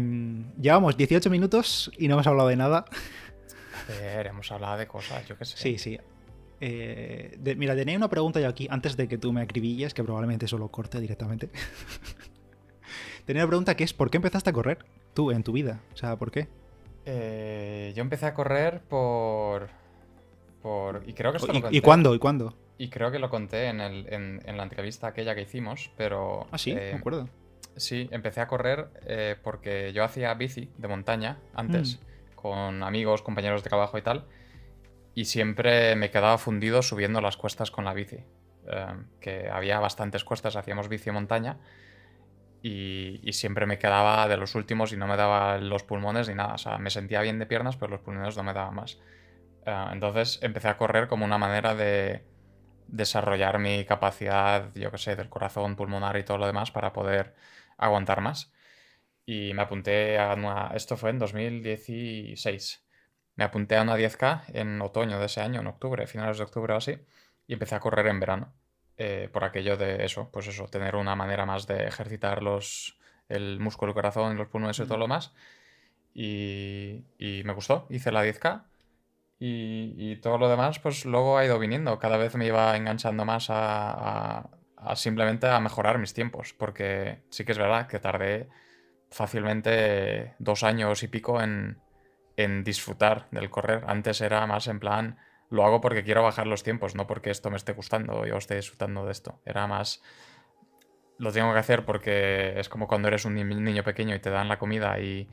llevamos 0.61 0.97
18 0.97 1.31
minutos 1.31 1.89
y 1.97 2.09
no 2.09 2.15
hemos 2.15 2.27
hablado 2.27 2.49
de 2.49 2.57
nada. 2.57 2.87
A 3.89 4.17
ver, 4.17 4.27
hemos 4.27 4.51
hablado 4.51 4.79
de 4.79 4.89
cosas, 4.89 5.29
yo 5.29 5.39
qué 5.39 5.45
sé. 5.45 5.57
Sí, 5.57 5.79
sí. 5.79 5.97
Eh, 6.61 7.39
mira, 7.57 7.77
tenía 7.77 7.97
una 7.97 8.11
pregunta 8.11 8.41
yo 8.41 8.49
aquí, 8.49 8.67
antes 8.69 8.97
de 8.97 9.07
que 9.07 9.17
tú 9.17 9.33
me 9.33 9.43
acribilles, 9.43 9.95
que 9.95 10.03
probablemente 10.03 10.49
solo 10.49 10.67
corte 10.73 10.99
directamente. 10.99 11.51
tenía 13.27 13.45
una 13.45 13.49
pregunta 13.49 13.77
que 13.77 13.85
es, 13.85 13.95
¿por 13.95 14.11
qué 14.11 14.17
empezaste 14.17 14.51
a 14.51 14.53
correr 14.53 14.85
tú 15.15 15.31
en 15.31 15.45
tu 15.45 15.53
vida? 15.53 15.83
O 15.95 15.97
sea, 15.97 16.17
¿por 16.17 16.33
qué? 16.33 16.49
Eh, 17.05 17.93
yo 17.95 18.01
empecé 18.01 18.27
a 18.27 18.35
correr 18.35 18.81
por... 18.81 19.69
por 20.63 21.05
y 21.07 21.13
creo 21.13 21.31
que 21.31 21.39
esto 21.39 21.53
¿Y, 21.71 21.77
¿Y 21.77 21.81
cuándo? 21.81 22.13
¿Y 22.13 22.19
cuándo? 22.19 22.57
Y 22.81 22.89
creo 22.89 23.11
que 23.11 23.19
lo 23.19 23.29
conté 23.29 23.67
en, 23.67 23.77
la 23.77 24.63
entrevista 24.63 25.09
aquella 25.09 25.35
que 25.35 25.43
hicimos, 25.43 25.91
pero... 25.99 26.47
Ah, 26.51 26.57
sí, 26.57 26.73
me 26.73 26.89
eh, 26.89 26.95
acuerdo. 26.95 27.29
Sí, 27.77 28.09
empecé 28.11 28.41
a 28.41 28.47
correr 28.47 28.89
eh, 29.05 29.37
porque 29.43 29.93
yo 29.93 30.03
hacía 30.03 30.33
bici 30.33 30.71
de 30.79 30.89
montaña 30.89 31.37
antes, 31.53 32.01
mm. 32.01 32.35
con 32.37 32.83
amigos, 32.83 33.21
compañeros 33.21 33.63
de 33.63 33.69
trabajo 33.69 33.99
y 33.99 34.03
tal, 34.03 34.25
y 35.15 35.27
siempre 35.27 35.95
me 35.95 36.11
quedaba 36.11 36.39
fundido 36.39 36.81
subiendo 36.81 37.21
las 37.21 37.37
cuestas 37.37 37.71
con 37.71 37.85
la 37.85 37.93
bici. 37.93 38.17
Eh, 38.73 38.87
que 39.21 39.51
había 39.51 39.79
bastantes 39.79 40.25
cuestas, 40.25 40.57
hacíamos 40.57 40.89
bici 40.89 41.05
de 41.05 41.13
montaña, 41.13 41.59
y, 42.63 43.21
y, 43.23 43.35
siempre 43.35 43.67
me 43.67 43.79
quedaba 43.79 44.27
de 44.27 44.39
los 44.39 44.55
últimos 44.55 44.95
y 44.95 44.97
no 44.97 45.07
me 45.07 45.19
daba 45.19 45.59
los 45.59 45.83
pulmones 45.83 46.31
ni 46.31 46.35
nada. 46.35 46.55
O 46.55 46.59
sea, 46.59 46.79
me 46.79 46.89
sentía 46.89 47.21
bien 47.21 47.39
de 47.39 47.45
piernas, 47.45 47.77
pero 47.77 47.91
los 47.91 48.01
pulmones 48.01 48.39
no 48.39 48.43
me 48.43 48.55
daban 48.55 48.75
más. 48.75 48.99
entonces 49.93 50.39
empecé 50.41 50.69
a 50.69 50.79
correr 50.79 51.09
como 51.09 51.27
una 51.27 51.37
manera 51.37 51.75
de 51.75 52.25
desarrollar 52.91 53.59
mi 53.59 53.85
capacidad, 53.85 54.73
yo 54.75 54.91
qué 54.91 54.99
sé, 54.99 55.17
del 55.17 55.29
corazón, 55.29 55.77
pulmonar 55.77 56.17
y 56.17 56.25
todo 56.25 56.39
lo 56.39 56.47
demás 56.47 56.71
para 56.71 56.93
poder 56.93 57.35
aguantar 57.79 58.21
más. 58.21 58.53
Y 59.27 59.55
me 59.55 59.63
apunté 59.63 60.19
a 60.19 60.35
una... 60.35 60.69
Esto 60.75 60.97
fue 60.97 61.11
en 61.11 61.19
2016. 61.19 62.85
Me 63.37 63.45
apunté 63.45 63.77
a 63.77 63.83
una 63.83 63.97
10K 63.97 64.45
en 64.55 64.81
otoño 64.83 65.19
de 65.21 65.27
ese 65.27 65.41
año, 65.41 65.61
en 65.61 65.67
octubre, 65.69 66.07
finales 66.07 66.39
de 66.39 66.45
octubre 66.45 66.75
o 66.75 66.77
así, 66.77 66.99
y 67.47 67.55
empecé 67.55 67.75
a 67.77 67.81
correr 67.81 68.07
en 68.09 68.21
verano. 68.21 68.55
Eh, 68.97 69.31
por 69.33 69.45
aquello 69.45 69.77
de 69.77 70.05
eso, 70.05 70.31
pues 70.31 70.47
eso, 70.49 70.69
tener 70.69 70.97
una 70.97 71.17
manera 71.17 71.47
más 71.47 71.67
de 71.67 71.87
ejercitar 71.87 72.43
los, 72.43 72.99
el 73.29 73.59
músculo, 73.61 73.91
el 73.91 73.95
corazón, 73.95 74.37
los 74.37 74.49
pulmones 74.49 74.79
y 74.79 74.85
todo 74.85 74.99
lo 74.99 75.09
más. 75.09 75.33
Y, 76.13 77.05
y 77.19 77.43
me 77.45 77.53
gustó, 77.55 77.87
hice 77.91 78.13
la 78.13 78.25
10K 78.25 78.65
y, 79.43 80.17
todo 80.17 80.37
lo 80.37 80.51
demás, 80.51 80.79
pues 80.81 81.07
luego 81.07 81.39
ha 81.39 81.47
ido 81.47 81.59
viniendo. 81.59 81.99
Cada 81.99 82.19
vez 82.19 82.37
me 82.37 82.47
iba 82.47 82.77
enganchando 82.77 83.25
más 83.25 83.47
a, 83.49 84.51
simplemente 84.95 85.47
a 85.47 85.59
mejorar 85.61 85.99
mis 85.99 86.13
tiempos. 86.13 86.53
Porque 86.53 87.23
sí 87.31 87.47
que 87.47 87.53
es 87.53 87.59
verdad 87.59 87.87
que 87.87 87.99
tardé 87.99 88.51
fácilmente 89.11 90.35
dos 90.39 90.63
años 90.63 91.03
y 91.03 91.09
pico 91.09 91.41
en, 91.41 91.81
disfrutar 92.65 93.29
del 93.31 93.49
correr. 93.49 93.85
Antes 93.87 94.21
era 94.21 94.47
más 94.47 94.67
en 94.67 94.81
plan 94.81 95.19
lo 95.51 95.65
hago 95.65 95.81
porque 95.81 96.05
quiero 96.05 96.23
bajar 96.23 96.47
los 96.47 96.63
tiempos, 96.63 96.95
no 96.95 97.07
porque 97.07 97.31
esto 97.31 97.51
me 97.51 97.57
esté 97.57 97.73
gustando 97.73 98.21
o 98.21 98.27
yo 98.27 98.37
esté 98.37 98.55
disfrutando 98.57 99.05
de 99.05 99.13
esto. 99.13 99.43
Era 99.45 99.67
más, 99.67 100.01
lo 101.19 101.33
tengo 101.33 101.53
que 101.53 101.59
hacer 101.59 101.85
porque 101.85 102.59
es 102.59 102.69
como 102.69 102.87
cuando 102.87 103.09
eres 103.09 103.25
un 103.25 103.35
niño 103.35 103.83
pequeño 103.83 104.15
y 104.15 104.21
te 104.21 104.31
dan 104.31 104.49
la 104.49 104.59
comida 104.59 104.99
y 105.01 105.29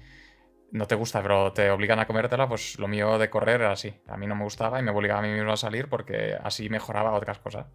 no 0.71 0.85
te 0.87 0.95
gusta, 0.95 1.21
pero 1.21 1.53
te 1.53 1.69
obligan 1.69 1.99
a 1.99 2.07
comértela, 2.07 2.47
pues 2.47 2.77
lo 2.79 2.87
mío 2.87 3.17
de 3.17 3.29
correr 3.29 3.61
era 3.61 3.71
así. 3.71 3.93
A 4.07 4.17
mí 4.17 4.27
no 4.27 4.35
me 4.35 4.43
gustaba 4.43 4.79
y 4.79 4.83
me 4.83 4.91
obligaba 4.91 5.19
a 5.19 5.23
mí 5.23 5.29
mismo 5.29 5.51
a 5.51 5.57
salir 5.57 5.87
porque 5.89 6.37
así 6.43 6.69
mejoraba 6.69 7.13
otras 7.13 7.39
cosas. 7.39 7.67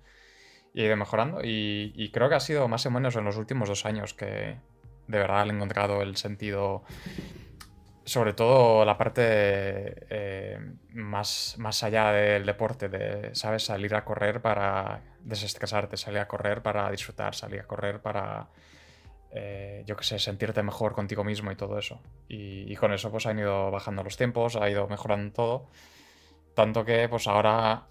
Y 0.74 0.83
he 0.83 0.87
ido 0.87 0.96
mejorando 0.96 1.40
y, 1.42 2.11
creo 2.12 2.28
que 2.28 2.35
ha 2.35 2.40
sido 2.40 2.68
más 2.68 2.87
o 2.87 2.90
menos 2.90 3.16
en 3.16 3.24
los 3.24 3.37
últimos 3.37 3.68
dos 3.68 3.85
años 3.87 4.14
que 4.14 4.57
de 5.07 5.18
verdad 5.18 5.46
he 5.46 5.50
encontrado 5.50 6.02
el 6.02 6.16
sentido 6.16 6.85
sobre 8.05 8.33
todo 8.33 8.85
la 8.85 8.98
parte 8.98 9.22
eh, 9.24 10.59
más, 10.90 11.55
más 11.59 11.83
allá 11.85 12.11
del 12.11 12.44
deporte, 12.44 12.88
de, 12.88 13.35
¿sabes? 13.35 13.64
Salir 13.64 13.94
a 13.94 14.05
correr 14.05 14.42
para 14.42 15.02
desestresarte, 15.20 15.96
salir 15.96 16.18
a 16.20 16.26
correr 16.26 16.62
para 16.62 16.90
disfrutar, 16.90 17.35
salir 17.35 17.61
a 17.61 17.66
correr 17.66 18.00
para, 18.00 18.48
eh, 19.35 19.83
yo 19.87 19.97
qué 19.97 20.05
sé, 20.05 20.18
sentirte 20.18 20.62
mejor 20.62 20.92
contigo 20.92 21.25
mismo 21.25 21.51
y 21.51 21.57
todo 21.57 21.79
eso. 21.79 22.01
Y, 22.29 22.75
con 22.77 22.92
eso 22.92 23.11
pues 23.11 23.27
han 23.27 23.38
ido 23.38 23.71
bajando 23.71 24.03
los 24.03 24.16
tiempos, 24.16 24.57
ha 24.57 24.68
ido 24.68 24.87
mejorando 24.88 25.33
todo. 25.33 25.66
Tanto 26.55 26.85
que 26.85 27.09
pues 27.09 27.27
ahora 27.27 27.87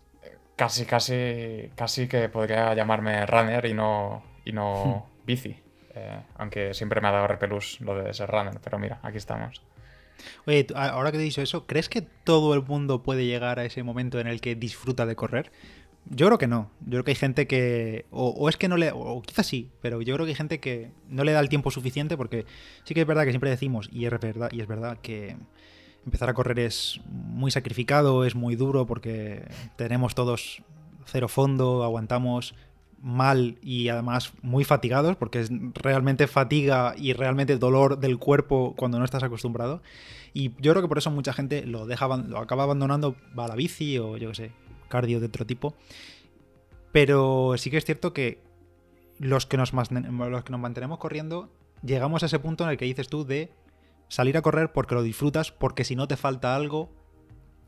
casi, 0.56 0.86
casi, 0.86 1.72
casi 1.76 2.08
que 2.08 2.30
podría 2.30 2.74
llamarme 2.76 3.26
runner 3.26 3.66
y 3.66 3.74
no, 3.74 4.24
y 4.46 4.52
no 4.52 4.86
hmm. 4.86 5.26
bici. 5.26 5.58
Eh, 5.94 6.22
aunque 6.38 6.74
siempre 6.74 7.02
me 7.02 7.08
ha 7.08 7.12
dado 7.12 7.28
repelús 7.28 7.82
lo 7.82 7.96
de 7.96 8.14
ser 8.14 8.30
runner, 8.30 8.60
pero 8.64 8.78
mira, 8.80 9.00
aquí 9.04 9.18
estamos. 9.18 9.62
Oye, 10.46 10.68
ahora 10.76 11.12
que 11.12 11.18
te 11.18 11.24
he 11.24 11.26
dicho 11.26 11.42
eso, 11.42 11.66
¿crees 11.66 11.90
que 11.90 12.02
todo 12.02 12.54
el 12.54 12.62
mundo 12.62 13.04
puede 13.04 13.26
llegar 13.26 13.60
a 13.60 13.66
ese 13.66 13.84
momento 13.84 14.20
en 14.20 14.28
el 14.28 14.40
que 14.40 14.56
disfruta 14.56 15.06
de 15.06 15.16
correr? 15.16 15.52
Yo 16.10 16.26
creo 16.26 16.38
que 16.38 16.48
no. 16.48 16.72
Yo 16.82 16.92
creo 16.92 17.04
que 17.04 17.12
hay 17.12 17.16
gente 17.16 17.48
que. 17.48 18.06
O, 18.12 18.50
es 18.50 18.58
que 18.58 18.68
no 18.68 18.78
le. 18.78 18.92
O 18.94 19.22
quizás 19.22 19.46
sí, 19.46 19.70
pero 19.82 20.02
yo 20.02 20.14
creo 20.16 20.26
que 20.26 20.32
hay 20.32 20.36
gente 20.36 20.60
que 20.60 20.92
no 21.10 21.24
le 21.24 21.32
da 21.32 21.40
el 21.40 21.50
tiempo 21.50 21.72
suficiente 21.72 22.18
porque 22.18 22.46
sí 22.84 22.94
que 22.94 23.02
es 23.02 23.08
verdad 23.08 23.24
que 23.24 23.32
siempre 23.32 23.50
decimos, 23.50 23.90
y 23.92 24.06
es 24.06 24.12
verdad, 24.12 24.50
y 24.52 24.62
es 24.62 24.68
verdad 24.68 24.98
que 25.02 25.38
empezar 26.06 26.30
a 26.30 26.34
correr 26.34 26.60
es 26.60 27.00
muy 27.06 27.52
sacrificado, 27.52 28.26
es 28.26 28.36
muy 28.36 28.56
duro 28.56 28.86
porque 28.88 29.48
tenemos 29.76 30.16
todos 30.16 30.64
cero 31.06 31.28
fondo, 31.28 31.84
aguantamos 31.84 32.56
mal 33.02 33.58
y 33.62 33.90
además 33.90 34.34
muy 34.42 34.64
fatigados, 34.64 35.16
porque 35.16 35.40
es 35.40 35.50
realmente 35.74 36.28
fatiga 36.28 36.94
y 36.98 37.14
realmente 37.14 37.58
dolor 37.58 38.00
del 38.00 38.18
cuerpo 38.18 38.76
cuando 38.78 39.00
no 39.00 39.06
estás 39.06 39.24
acostumbrado. 39.24 39.82
Y 40.34 40.52
yo 40.62 40.72
creo 40.72 40.82
que 40.82 40.88
por 40.88 40.98
eso 40.98 41.12
mucha 41.12 41.34
gente 41.34 41.66
lo 41.66 41.86
deja, 41.86 42.08
lo 42.18 42.40
acaba 42.40 42.64
abandonando, 42.64 43.16
va 43.38 43.46
a 43.46 43.48
la 43.50 43.56
bici 43.56 43.98
o 43.98 44.18
yo 44.18 44.30
qué 44.30 44.36
sé, 44.36 44.52
cardio 44.92 45.20
de 45.20 45.26
otro 45.26 45.48
tipo. 45.48 45.74
Pero 46.92 47.56
sí 47.58 47.72
que 47.72 47.78
es 47.78 47.86
cierto 47.86 48.14
que 48.14 48.44
los 49.18 49.48
que 49.48 49.58
nos, 49.58 49.74
los 49.74 50.44
que 50.44 50.52
nos 50.52 50.60
mantenemos 50.60 51.00
corriendo, 51.00 51.50
llegamos 51.84 52.22
a 52.22 52.28
ese 52.28 52.38
punto 52.38 52.64
en 52.64 52.70
el 52.70 52.78
que 52.78 52.86
dices 52.86 53.08
tú 53.08 53.26
de 53.26 53.52
salir 54.08 54.38
a 54.38 54.42
correr 54.42 54.72
porque 54.74 54.94
lo 54.94 55.04
disfrutas, 55.04 55.52
porque 55.52 55.84
si 55.84 55.96
no 55.96 56.08
te 56.08 56.18
falta 56.18 56.56
algo. 56.56 56.92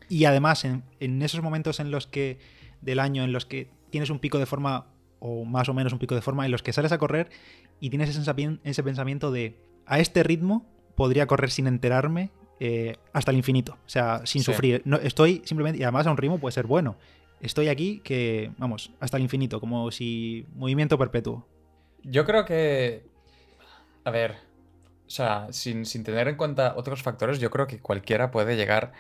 Y 0.10 0.26
además, 0.26 0.66
en, 0.66 0.84
esos 1.22 1.42
momentos 1.42 1.80
en 1.80 1.90
los 1.90 2.06
que 2.06 2.38
del 2.82 3.00
año 3.00 3.24
en 3.24 3.32
los 3.32 3.46
que 3.46 3.72
tienes 3.90 4.10
un 4.10 4.20
pico 4.20 4.38
de 4.38 4.46
forma 4.46 4.88
o 5.20 5.46
más 5.46 5.70
o 5.70 5.74
menos 5.74 5.94
un 5.94 6.00
pico 6.00 6.16
de 6.16 6.22
forma 6.22 6.46
en 6.46 6.52
los 6.52 6.62
que 6.62 6.74
sales 6.74 6.92
a 6.92 6.98
correr 6.98 7.30
y 7.80 7.90
tienes 7.90 8.10
ese 8.10 8.84
pensamiento 8.84 9.32
de 9.32 9.58
a 9.86 10.00
este 10.00 10.22
ritmo 10.22 10.66
podría 10.96 11.28
correr 11.28 11.50
sin 11.50 11.68
enterarme 11.68 12.30
eh, 12.60 12.96
hasta 13.12 13.32
el 13.32 13.38
infinito, 13.38 13.74
o 13.74 13.90
sea, 13.90 14.22
sin 14.26 14.44
sufrir. 14.44 14.82
No, 14.86 14.98
estoy 14.98 15.42
simplemente, 15.46 15.80
y 15.80 15.84
además 15.84 16.08
a 16.08 16.12
un 16.12 16.18
ritmo 16.18 16.40
puede 16.40 16.54
ser 16.54 16.68
bueno. 16.68 16.96
Estoy 17.42 17.68
aquí 17.68 18.02
que, 18.04 18.52
vamos, 18.58 18.92
hasta 19.00 19.18
el 19.18 19.24
infinito, 19.24 19.60
como 19.60 19.92
si 19.92 20.46
movimiento 20.56 20.98
perpetuo. 20.98 21.46
Yo 22.04 22.26
creo 22.26 22.46
que, 22.46 23.06
a 24.06 24.12
ver, 24.12 24.36
o 25.08 25.10
sea, 25.10 25.48
sin, 25.52 25.86
sin 25.86 26.04
tener 26.04 26.28
en 26.28 26.36
cuenta 26.36 26.74
otros 26.78 27.02
factores, 27.02 27.40
yo 27.40 27.50
creo 27.50 27.68
que 27.68 27.80
cualquiera 27.80 28.32
puede 28.32 28.56
llegar 28.56 28.94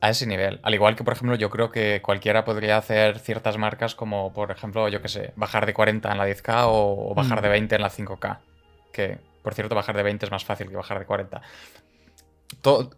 a 0.00 0.10
ese 0.10 0.26
nivel. 0.26 0.60
Al 0.62 0.74
igual 0.74 0.96
que, 0.96 1.04
por 1.04 1.14
ejemplo, 1.14 1.34
yo 1.36 1.50
creo 1.50 1.70
que 1.70 2.02
cualquiera 2.02 2.44
podría 2.44 2.76
hacer 2.76 3.18
ciertas 3.18 3.56
marcas 3.56 3.94
como, 3.94 4.32
por 4.32 4.50
ejemplo, 4.50 4.88
yo 4.88 5.00
que 5.00 5.08
sé, 5.08 5.32
bajar 5.36 5.66
de 5.66 5.74
40 5.74 6.12
en 6.12 6.18
la 6.18 6.28
10K 6.28 6.64
o, 6.66 7.14
bajar 7.14 7.40
de 7.40 7.48
20 7.48 7.74
mm. 7.74 7.76
en 7.76 7.82
la 7.82 7.90
5K. 7.90 8.38
Que, 8.92 9.18
por 9.42 9.54
cierto, 9.54 9.74
bajar 9.74 9.96
de 9.96 10.02
20 10.02 10.26
es 10.26 10.30
más 10.30 10.44
fácil 10.44 10.68
que 10.68 10.76
bajar 10.76 10.98
de 10.98 11.06
40. 11.06 11.40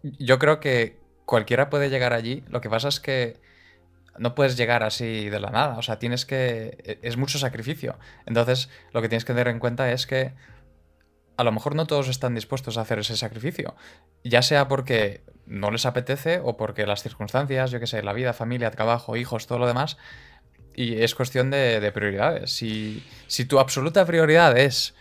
Yo 0.03 0.39
creo 0.39 0.59
que 0.59 0.99
cualquiera 1.25 1.69
puede 1.69 1.89
llegar 1.89 2.13
allí. 2.13 2.43
Lo 2.47 2.61
que 2.61 2.69
pasa 2.69 2.87
es 2.87 2.99
que 2.99 3.39
no 4.17 4.35
puedes 4.35 4.57
llegar 4.57 4.83
así 4.83 5.29
de 5.29 5.39
la 5.39 5.49
nada. 5.49 5.77
O 5.77 5.81
sea, 5.81 5.99
tienes 5.99 6.25
que... 6.25 6.77
E, 6.83 6.99
es 7.01 7.17
mucho 7.17 7.37
sacrificio. 7.37 7.97
Entonces, 8.25 8.69
lo 8.93 9.01
que 9.01 9.09
tienes 9.09 9.25
que 9.25 9.33
tener 9.33 9.47
en 9.47 9.59
cuenta 9.59 9.91
es 9.91 10.07
que 10.07 10.33
a 11.37 11.43
lo 11.43 11.51
mejor 11.51 11.75
no 11.75 11.85
todos 11.85 12.07
están 12.07 12.33
dispuestos 12.33 12.77
a 12.77 12.81
hacer 12.81 12.99
ese 12.99 13.15
sacrificio. 13.15 13.75
Ya 14.23 14.41
sea 14.41 14.67
porque 14.67 15.23
no 15.45 15.69
les 15.69 15.85
apetece 15.85 16.41
o 16.43 16.57
porque 16.57 16.87
las 16.87 17.03
circunstancias, 17.03 17.71
yo 17.71 17.79
qué 17.79 17.87
sé, 17.87 18.01
la 18.01 18.13
vida, 18.13 18.33
familia, 18.33 18.71
trabajo, 18.71 19.15
hijos, 19.15 19.45
todo 19.45 19.59
lo 19.59 19.67
demás. 19.67 19.97
Y 20.75 21.01
es 21.01 21.15
cuestión 21.15 21.51
de, 21.51 21.91
prioridades. 21.93 22.51
Si, 22.51 23.05
si, 23.27 23.45
tu 23.45 23.59
absoluta 23.59 24.05
prioridad 24.05 24.57
es 24.57 24.95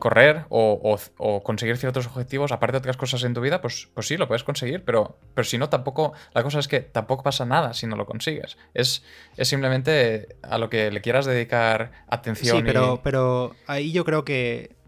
correr 0.00 0.46
o, 0.48 0.98
conseguir 1.44 1.76
ciertos 1.76 2.06
objetivos, 2.08 2.50
aparte 2.50 2.72
de 2.72 2.78
otras 2.78 2.96
cosas 2.96 3.22
en 3.22 3.34
tu 3.34 3.40
vida, 3.40 3.60
pues, 3.60 3.88
pues 3.94 4.08
sí, 4.08 4.16
lo 4.16 4.26
puedes 4.26 4.42
conseguir, 4.42 4.84
pero, 4.84 5.16
pero 5.34 5.44
si 5.44 5.58
no, 5.58 5.68
tampoco, 5.68 6.12
la 6.34 6.42
cosa 6.42 6.58
es 6.58 6.66
que 6.66 6.80
tampoco 6.80 7.22
pasa 7.22 7.44
nada 7.44 7.72
si 7.74 7.86
no 7.86 7.94
lo 7.94 8.06
consigues. 8.06 8.58
Es, 8.74 9.04
es 9.36 9.46
simplemente 9.46 10.36
a 10.42 10.58
lo 10.58 10.68
que 10.68 10.90
le 10.90 11.00
quieras 11.00 11.26
dedicar 11.26 11.92
atención. 12.08 12.56
Sí, 12.56 12.62
pero, 12.64 13.00
pero 13.04 13.54
ahí 13.68 13.92
yo 13.92 14.04
creo 14.04 14.24
que 14.24 14.80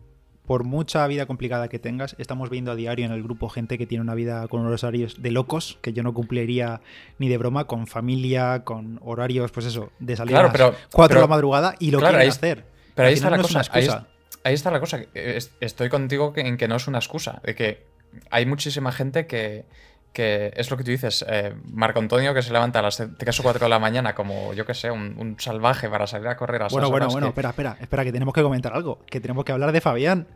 por 0.47 0.65
mucha 0.65 1.07
vida 1.07 1.27
complicada 1.27 1.69
que 1.69 1.79
tengas, 1.79 2.17
estamos 2.19 2.51
viendo 2.51 2.73
a 2.73 2.75
diario 2.75 3.07
en 3.07 3.13
el 3.13 3.23
grupo 3.23 3.49
gente 3.49 3.79
que 3.79 3.87
tiene 3.87 4.03
una 4.03 4.15
vida 4.15 4.49
con 4.49 4.67
horarios 4.67 5.23
de 5.23 5.31
locos, 5.31 5.79
que 5.83 5.93
yo 5.93 6.03
no 6.03 6.13
cumpliría 6.13 6.81
ni 7.19 7.29
de 7.29 7.39
broma, 7.39 7.67
con 7.67 7.87
familia, 7.87 8.65
con 8.65 8.99
horarios, 9.03 9.53
pues 9.53 9.67
eso, 9.67 9.93
de 9.99 10.17
salir 10.17 10.37
a 10.37 10.43
las 10.43 10.75
4 10.93 11.15
de 11.15 11.21
la 11.21 11.27
madrugada 11.27 11.75
y 11.79 11.91
lo 11.91 11.99
claro, 11.99 12.17
quieren 12.17 12.31
hacer. 12.31 12.65
Pero 12.95 13.09
ahí 13.09 13.15
está 13.15 13.31
la 13.31 13.39
cosa. 13.39 13.63
Ahí, 13.71 13.89
está 14.45 14.71
la 14.71 14.81
cosa. 14.81 15.01
Estoy 15.61 15.89
contigo 15.89 16.33
en 16.37 16.57
que 16.57 16.69
no 16.69 16.77
es 16.77 16.87
una 16.87 16.99
excusa, 16.99 17.41
de 17.45 17.55
que 17.55 17.87
hay 18.31 18.47
muchísima 18.47 18.93
gente 18.93 19.27
que, 19.27 19.65
que 20.13 20.53
es 20.57 20.71
lo 20.71 20.77
que 20.77 20.85
tú 20.85 20.91
dices, 20.91 21.25
eh, 21.29 21.55
Marco 21.65 21.99
Antonio 21.99 22.35
que 22.35 22.43
se 22.43 22.53
levanta 22.53 22.81
a 22.81 22.83
las 22.83 22.97
3 22.97 23.41
o 23.41 23.43
4 23.43 23.65
de 23.65 23.69
la 23.69 23.79
mañana 23.79 24.15
como, 24.15 24.53
yo 24.55 24.67
que 24.67 24.75
sé, 24.75 24.91
un, 24.91 25.37
salvaje 25.39 25.89
para 25.89 26.07
salir 26.07 26.29
a 26.29 26.37
correr 26.37 26.63
a 26.63 26.69
Bueno, 26.69 26.91
bueno, 26.91 27.09
bueno, 27.09 27.29
espera, 27.29 27.51
espera, 27.51 27.77
espera, 27.81 28.05
que 28.05 28.13
tenemos 28.13 28.35
que 28.35 28.43
comentar 28.43 28.75
algo, 28.75 29.01
que 29.07 29.21
tenemos 29.21 29.45
que 29.45 29.53
hablar 29.53 29.73
de 29.73 29.81
Fabián. 29.81 30.27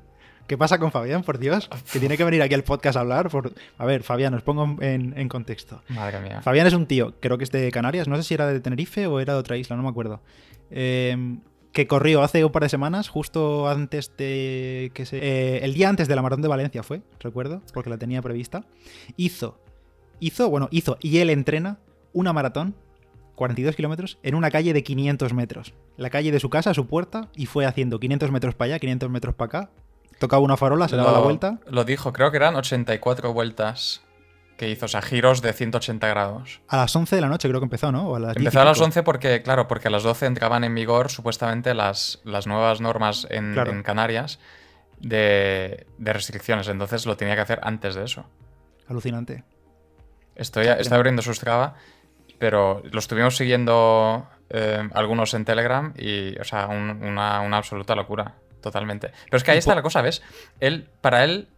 ¿Qué 0.47 0.57
pasa 0.57 0.79
con 0.79 0.93
Fabián, 0.93 1.25
por 1.25 1.39
Dios? 1.39 1.69
Que 1.93 1.99
tiene 1.99 2.17
que 2.17 2.23
venir 2.23 2.41
aquí 2.41 2.55
al 2.55 2.63
podcast 2.63 2.97
a 2.97 3.01
hablar. 3.01 3.31
Por... 3.31 3.53
A 3.79 3.85
ver, 3.85 4.05
Fabián, 4.05 4.33
os 4.33 4.43
pongo 4.43 4.81
en, 4.81 5.29
contexto. 5.29 5.83
Madre 5.89 6.21
mía. 6.21 6.41
Fabián 6.41 6.69
es 6.69 6.73
un 6.73 6.87
tío, 6.87 7.15
creo 7.19 7.37
que 7.37 7.43
es 7.43 7.51
de 7.51 7.69
Canarias, 7.73 8.07
no 8.07 8.17
sé 8.17 8.23
si 8.23 8.35
era 8.35 8.47
de 8.47 8.61
Tenerife 8.61 9.09
o 9.09 9.19
era 9.19 9.33
de 9.33 9.41
otra 9.41 9.57
isla, 9.57 9.75
no 9.75 9.83
me 9.83 9.89
acuerdo. 9.89 10.21
Eh, 10.71 11.17
que 11.77 11.87
corrió 11.87 12.23
hace 12.23 12.43
un 12.43 12.51
par 12.51 12.63
de 12.63 12.71
semanas, 12.71 13.11
justo 13.11 13.69
antes 13.69 14.11
de 14.17 14.91
que 14.95 15.05
se... 15.05 15.19
Eh, 15.19 15.63
el 15.63 15.75
día 15.75 15.91
antes 15.91 16.09
de 16.09 16.17
la 16.17 16.23
maratón 16.23 16.41
de 16.41 16.49
Valencia 16.49 16.83
fue, 16.83 17.03
recuerdo, 17.21 17.61
porque 17.75 17.91
la 17.91 17.99
tenía 17.99 18.23
prevista. 18.23 18.65
Hizo 19.19 19.61
hizo, 20.21 20.49
bueno, 20.49 20.69
hizo 20.71 20.97
y 21.03 21.19
él 21.19 21.29
entrena 21.29 21.79
una 22.15 22.33
maratón, 22.33 22.75
42 23.35 23.77
kilómetros, 23.77 24.19
en 24.23 24.35
una 24.35 24.51
calle 24.51 24.73
de 24.73 24.83
500 24.83 25.35
metros. 25.35 25.75
La 25.99 26.09
calle 26.09 26.33
de 26.33 26.41
su 26.41 26.49
casa, 26.49 26.73
su 26.73 26.87
puerta, 26.87 27.29
y 27.37 27.45
fue 27.45 27.67
haciendo 27.67 28.01
500 28.01 28.31
metros 28.31 28.55
para 28.55 28.73
allá, 28.73 28.79
500 28.79 29.11
metros 29.11 29.35
para 29.35 29.47
acá. 29.47 29.71
Tocaba 30.19 30.43
una 30.43 30.57
farola, 30.57 30.89
se 30.89 30.97
daba 30.97 31.13
la 31.13 31.19
vuelta. 31.19 31.59
Lo 31.69 31.85
dijo, 31.85 32.15
creo 32.15 32.31
que 32.31 32.39
eran 32.39 32.57
84 32.57 33.35
vueltas 33.35 34.01
que 34.57 34.71
hizo, 34.71 34.87
o 34.87 34.89
sea, 34.89 35.03
giros 35.03 35.43
de 35.43 35.53
180 35.53 36.09
grados. 36.09 36.61
A 36.69 36.79
las 36.79 36.97
11 36.97 37.17
de 37.17 37.23
la 37.23 37.29
noche 37.29 37.49
creo 37.49 37.61
que 37.61 37.67
empezó, 37.67 37.93
¿no? 37.93 38.17
empezó 38.17 38.61
a 38.61 38.65
las 38.65 38.81
11 38.81 39.03
porque, 39.03 39.43
claro, 39.43 39.69
porque 39.69 39.89
a 39.89 39.91
las 39.91 40.03
12 40.03 40.27
entraban 40.27 40.65
en 40.65 40.75
vigor 40.75 41.11
supuestamente 41.11 41.75
las, 41.75 42.21
las 42.25 42.47
nuevas 42.47 42.81
normas 42.81 43.27
en, 43.31 43.83
Canarias 43.83 44.39
de, 44.99 45.87
de, 45.99 46.13
restricciones, 46.13 46.69
entonces 46.69 47.05
lo 47.05 47.17
tenía 47.17 47.35
que 47.35 47.43
hacer 47.43 47.61
antes 47.63 47.95
de 47.95 48.05
eso. 48.05 48.25
Alucinante. 48.89 49.45
Estoy, 50.37 50.67
abriendo 50.69 51.23
su 51.23 51.33
Strava, 51.35 51.75
pero 52.39 52.83
lo 52.91 52.99
estuvimos 52.99 53.37
siguiendo 53.37 54.29
eh, 54.51 54.89
algunos 54.93 55.33
en 55.35 55.45
Telegram 55.45 55.95
y, 55.97 56.39
o 56.39 56.45
sea, 56.45 56.67
una, 56.67 57.39
absoluta 57.57 57.95
locura, 57.95 58.35
totalmente. 58.61 59.13
Pero 59.25 59.39
es 59.39 59.45
que 59.45 59.51
ahí 59.53 59.59
está 59.59 59.75
la 59.75 59.83
cosa, 59.83 60.03
¿ves? 60.03 60.23
Él, 60.61 60.89
para 61.01 61.25
él 61.25 61.49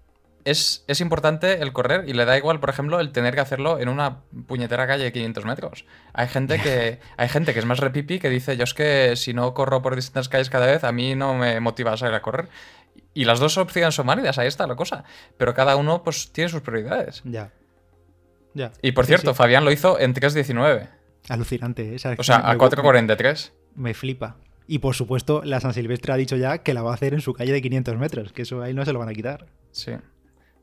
es, 0.51 0.85
es, 0.87 1.01
importante 1.01 1.63
el 1.63 1.73
correr 1.73 2.09
y 2.09 2.13
le 2.13 2.25
da 2.25 2.37
igual, 2.37 2.61
por 2.61 2.71
ejemplo, 2.71 3.01
el 3.01 3.13
tener 3.13 3.35
que 3.35 3.41
hacerlo 3.41 3.79
en 3.79 3.89
una 3.89 4.21
puñetera 4.47 4.87
calle 4.87 5.05
de 5.05 5.13
500 5.13 5.45
metros. 5.45 5.85
Hay 6.13 6.29
gente 6.29 6.61
que, 6.61 7.01
hay 7.17 7.29
gente 7.29 7.53
que 7.53 7.59
es 7.61 7.67
más 7.67 7.79
repipi 7.79 8.19
que 8.19 8.31
dice, 8.31 8.57
yo 8.57 8.65
es 8.65 8.75
que 8.75 9.17
si 9.17 9.35
no 9.35 9.55
corro 9.55 9.83
por 9.83 9.97
distintas 9.97 10.29
calles 10.29 10.51
cada 10.51 10.67
vez, 10.67 10.85
a 10.85 10.93
mí 10.93 11.15
no 11.15 11.35
me 11.35 11.61
motiva 11.61 11.93
a 11.93 11.97
salir 11.97 12.15
a 12.15 12.23
correr. 12.23 12.49
Y 13.15 13.25
las 13.25 13.41
dos 13.41 13.59
opciones 13.59 13.95
son 13.95 14.07
válidas, 14.07 14.39
ahí 14.39 14.47
está 14.47 14.67
la 14.67 14.77
cosa. 14.77 15.05
Pero 15.37 15.55
cada 15.55 15.77
uno 15.77 16.03
pues 16.03 16.33
tiene 16.33 16.51
sus 16.51 16.63
prioridades. 16.63 17.23
Ya. 17.25 17.51
Y 18.83 18.93
por 18.93 19.07
cierto, 19.07 19.35
Fabián 19.35 19.65
lo 19.65 19.73
hizo 19.73 19.99
en 19.99 20.15
3.19. 20.15 20.89
Alucinante, 21.29 21.95
¿eh? 21.95 22.17
O 22.19 22.23
sea, 22.23 22.39
a 22.39 22.55
me- 22.55 22.59
4.43. 22.59 23.53
Me 23.75 23.95
flipa. 23.95 24.37
Y 24.67 24.81
por 24.81 24.95
supuesto, 24.95 25.43
la 25.45 25.61
San 25.61 25.73
Silvestre 25.73 26.13
ha 26.13 26.17
dicho 26.17 26.37
ya 26.37 26.59
que 26.59 26.75
la 26.75 26.83
va 26.83 26.91
a 26.91 26.95
hacer 26.95 27.15
en 27.15 27.21
su 27.21 27.33
calle 27.33 27.53
de 27.53 27.63
500 27.63 27.97
metros, 27.97 28.33
que 28.33 28.43
eso 28.43 28.63
ahí 28.63 28.75
no 28.75 28.85
se 28.85 28.93
lo 28.93 28.99
van 28.99 29.09
a 29.09 29.15
quitar. 29.15 29.47
Sí. 29.71 29.93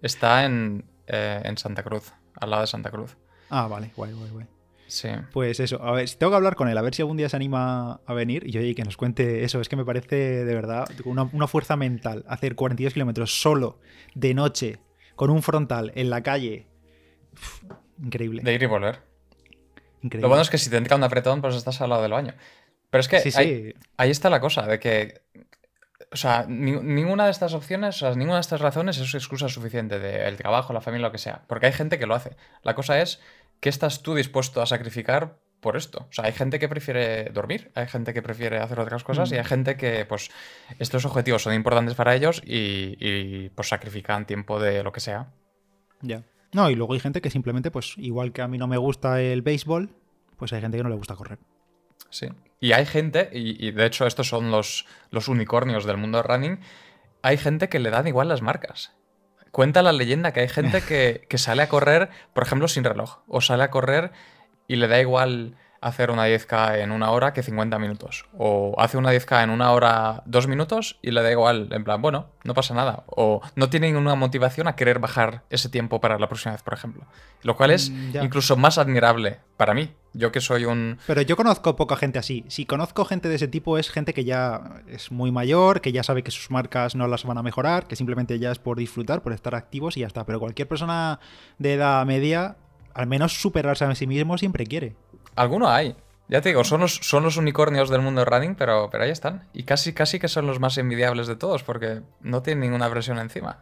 Está 0.06 0.46
en, 0.46 0.86
eh, 1.08 1.42
en 1.44 1.58
Santa 1.58 1.82
Cruz, 1.84 2.14
al 2.40 2.50
lado 2.52 2.62
de 2.62 2.68
Santa 2.68 2.92
Cruz. 2.92 3.18
Ah, 3.50 3.68
vale, 3.68 3.92
guay, 3.96 4.14
guay, 4.14 4.30
guay. 4.30 4.46
Sí. 4.88 5.10
Pues 5.34 5.60
eso, 5.60 5.82
a 5.82 5.94
ver, 5.94 6.08
si 6.08 6.16
tengo 6.18 6.32
que 6.32 6.36
hablar 6.36 6.56
con 6.56 6.70
él, 6.70 6.78
a 6.78 6.82
ver 6.84 6.94
si 6.94 7.02
algún 7.02 7.18
día 7.18 7.28
se 7.28 7.36
anima 7.36 8.02
a 8.06 8.14
venir 8.14 8.44
y 8.46 8.56
oye, 8.60 8.76
que 8.76 8.84
nos 8.84 8.98
cuente 8.98 9.44
eso. 9.44 9.60
Es 9.60 9.68
que 9.68 9.76
me 9.76 9.84
parece 9.84 10.46
de 10.46 10.54
verdad 10.54 10.88
una, 11.06 11.24
una 11.34 11.48
fuerza 11.48 11.76
mental 11.76 12.24
hacer 12.28 12.54
42 12.56 12.94
kilómetros 12.94 13.42
solo, 13.42 13.80
de 14.14 14.36
noche, 14.36 14.78
con 15.16 15.32
un 15.32 15.42
frontal 15.42 15.92
en 15.96 16.12
la 16.12 16.22
calle. 16.22 16.68
Uf, 17.34 17.64
increíble. 18.04 18.44
De 18.44 18.54
ir 18.54 18.62
y 18.62 18.66
volver. 18.68 19.02
increíble. 20.04 20.22
Lo 20.22 20.30
bueno 20.30 20.44
es 20.44 20.52
que 20.52 20.60
si 20.60 20.70
te 20.70 20.78
entra 20.78 20.96
un 20.98 21.04
apretón, 21.04 21.42
pues 21.42 21.56
estás 21.56 21.82
al 21.82 21.90
lado 21.90 22.04
del 22.04 22.12
baño. 22.12 22.36
Pero 22.92 23.00
es 23.02 23.08
que 23.08 23.20
Sí, 23.22 23.32
sí. 23.32 23.40
ahí, 23.40 23.74
ahí 23.98 24.12
está 24.12 24.30
la 24.30 24.40
cosa, 24.40 24.68
de 24.68 24.80
que. 24.80 25.22
O 26.12 26.16
sea, 26.18 26.46
ni- 26.48 26.72
ninguna 26.80 27.26
de 27.26 27.32
estas 27.32 27.54
opciones, 27.54 27.96
o 27.98 28.00
sea, 28.00 28.12
ninguna 28.16 28.36
de 28.36 28.42
estas 28.42 28.62
razones 28.62 28.98
es 28.98 29.14
excusa 29.16 29.50
suficiente 29.50 30.00
del 30.00 30.38
trabajo, 30.38 30.72
la 30.74 30.82
familia, 30.82 31.08
lo 31.08 31.12
que 31.12 31.18
sea. 31.18 31.44
Porque 31.48 31.66
hay 31.66 31.74
gente 31.74 32.00
que 32.00 32.06
lo 32.06 32.16
hace. 32.16 32.36
La 32.64 32.76
cosa 32.76 33.02
es, 33.02 33.20
¿qué 33.60 33.70
estás 33.70 34.02
tú 34.02 34.16
dispuesto 34.16 34.62
a 34.62 34.66
sacrificar 34.66 35.40
por 35.60 35.76
esto? 35.76 36.06
O 36.10 36.14
sea, 36.14 36.26
hay 36.26 36.32
gente 36.34 36.60
que 36.60 36.70
prefiere 36.70 37.26
dormir, 37.32 37.72
hay 37.76 37.88
gente 37.88 38.14
que 38.14 38.22
prefiere 38.22 38.60
hacer 38.60 38.80
otras 38.80 39.04
cosas 39.04 39.32
y 39.32 39.36
Mm. 39.36 39.38
hay 39.40 39.44
gente 39.46 39.78
que, 39.78 40.06
pues, 40.06 40.30
estos 40.80 41.06
objetivos 41.06 41.42
son 41.44 41.54
importantes 41.54 41.96
para 41.96 42.16
ellos 42.16 42.42
y, 42.46 42.96
y, 43.00 43.50
pues, 43.50 43.68
sacrifican 43.70 44.26
tiempo 44.26 44.60
de 44.60 44.84
lo 44.84 44.92
que 44.92 45.00
sea. 45.00 45.32
Ya. 46.02 46.24
No, 46.54 46.70
y 46.70 46.76
luego 46.76 46.94
hay 46.94 47.00
gente 47.02 47.20
que 47.22 47.30
simplemente, 47.30 47.72
pues 47.72 47.96
igual 47.98 48.32
que 48.32 48.42
a 48.42 48.48
mí 48.48 48.58
no 48.58 48.68
me 48.68 48.78
gusta 48.78 49.22
el 49.22 49.42
béisbol, 49.42 49.90
pues 50.38 50.54
hay 50.54 50.62
gente 50.62 50.78
que 50.78 50.84
no 50.84 50.90
le 50.90 50.96
gusta 50.96 51.16
correr. 51.16 51.40
Sí. 52.10 52.28
Y 52.60 52.72
hay 52.72 52.86
gente, 52.86 53.30
y, 53.34 53.72
de 53.72 53.86
hecho 53.86 54.08
estos 54.08 54.28
son 54.28 54.50
los, 54.52 54.86
los 55.12 55.28
unicornios 55.28 55.86
del 55.86 55.98
mundo 55.98 56.24
running, 56.24 56.60
hay 57.22 57.38
gente 57.38 57.70
que 57.70 57.80
le 57.80 57.90
dan 57.90 58.08
igual 58.08 58.30
las 58.30 58.42
marcas. 58.42 58.94
Cuenta 59.52 59.82
la 59.82 59.92
leyenda 59.92 60.34
que 60.34 60.42
hay 60.42 60.50
gente 60.50 60.82
que, 60.82 61.26
que 61.30 61.38
sale 61.38 61.64
a 61.64 61.70
correr, 61.70 62.10
por 62.34 62.44
ejemplo, 62.44 62.68
sin 62.68 62.84
reloj, 62.84 63.20
o 63.28 63.42
sale 63.42 63.64
a 63.64 63.72
correr 63.72 64.12
y 64.68 64.78
le 64.78 64.88
da 64.88 65.00
igual 65.00 65.56
hacer 65.88 66.10
una 66.10 66.28
10K 66.28 66.80
en 66.80 66.92
una 66.92 67.12
hora 67.12 67.32
que 67.34 67.44
50 67.44 67.78
minutos. 67.80 68.26
O 68.38 68.74
hace 68.78 68.98
una 68.98 69.12
10K 69.14 69.44
en 69.44 69.50
una 69.52 69.72
hora 69.72 70.24
dos 70.26 70.48
minutos 70.48 70.98
y 71.02 71.12
le 71.12 71.22
da 71.22 71.32
igual, 71.32 71.70
en 71.72 71.84
plan, 71.84 72.02
bueno, 72.02 72.28
no 72.44 72.54
pasa 72.54 72.74
nada. 72.74 73.04
O 73.08 73.42
no 73.56 73.70
tiene 73.70 73.88
ninguna 73.92 74.16
motivación 74.16 74.68
a 74.68 74.76
querer 74.76 75.00
bajar 75.00 75.44
ese 75.50 75.70
tiempo 75.70 76.02
para 76.02 76.18
la 76.18 76.28
próxima 76.28 76.54
vez, 76.54 76.64
por 76.64 76.74
ejemplo. 76.74 77.06
Lo 77.44 77.56
cual 77.56 77.72
es 77.72 77.90
Mm, 77.92 78.12
ya. 78.12 78.24
incluso 78.24 78.56
más 78.58 78.78
admirable 78.78 79.40
para 79.58 79.74
mí. 79.74 79.92
Yo 80.14 80.32
que 80.32 80.40
soy 80.42 80.66
un... 80.66 80.98
Pero 81.08 81.22
yo 81.22 81.36
conozco 81.36 81.76
poca 81.76 81.98
gente 81.98 82.18
así. 82.20 82.46
Si 82.48 82.66
conozco 82.66 83.04
gente 83.06 83.28
de 83.30 83.36
ese 83.36 83.48
tipo 83.50 83.78
es 83.78 83.90
gente 83.92 84.14
que 84.14 84.24
ya 84.24 84.82
es 84.88 85.12
muy 85.12 85.32
mayor, 85.32 85.82
que 85.82 85.92
ya 85.92 86.04
sabe 86.04 86.24
que 86.24 86.32
sus 86.32 86.50
marcas 86.52 86.96
no 86.96 87.08
las 87.08 87.26
van 87.26 87.38
a 87.38 87.44
mejorar, 87.44 87.86
que 87.86 87.96
simplemente 87.96 88.40
ya 88.40 88.52
es 88.52 88.58
por 88.60 88.78
disfrutar, 88.78 89.22
por 89.22 89.34
estar 89.34 89.54
activos 89.56 89.98
y 89.98 90.00
ya 90.00 90.08
está. 90.08 90.26
Pero 90.26 90.40
cualquier 90.40 90.68
persona 90.70 91.20
de 91.60 91.74
edad 91.74 92.06
media, 92.06 92.56
al 92.94 93.08
menos 93.08 93.34
superarse 93.42 93.84
a 93.84 93.94
sí 93.94 94.08
mismo 94.08 94.38
siempre 94.38 94.66
quiere. 94.66 94.96
Alguno 95.36 95.70
hay. 95.70 95.96
Ya 96.28 96.42
te 96.42 96.50
digo, 96.50 96.64
son 96.64 96.82
los, 96.82 96.96
son 96.96 97.24
los 97.24 97.38
unicornios 97.38 97.90
del 97.90 98.02
mundo 98.02 98.22
del 98.22 98.28
running, 98.28 98.56
pero, 98.56 98.90
pero 98.90 99.04
ahí 99.04 99.12
están. 99.12 99.48
Y 99.54 99.64
casi, 99.64 99.94
casi 99.94 100.20
que 100.20 100.28
son 100.28 100.48
los 100.48 100.60
más 100.60 100.78
envidiables 100.78 101.28
de 101.28 101.36
todos, 101.36 101.64
porque 101.64 102.02
no 102.22 102.42
tienen 102.42 102.62
ninguna 102.62 102.90
presión 102.90 103.20
encima. 103.20 103.60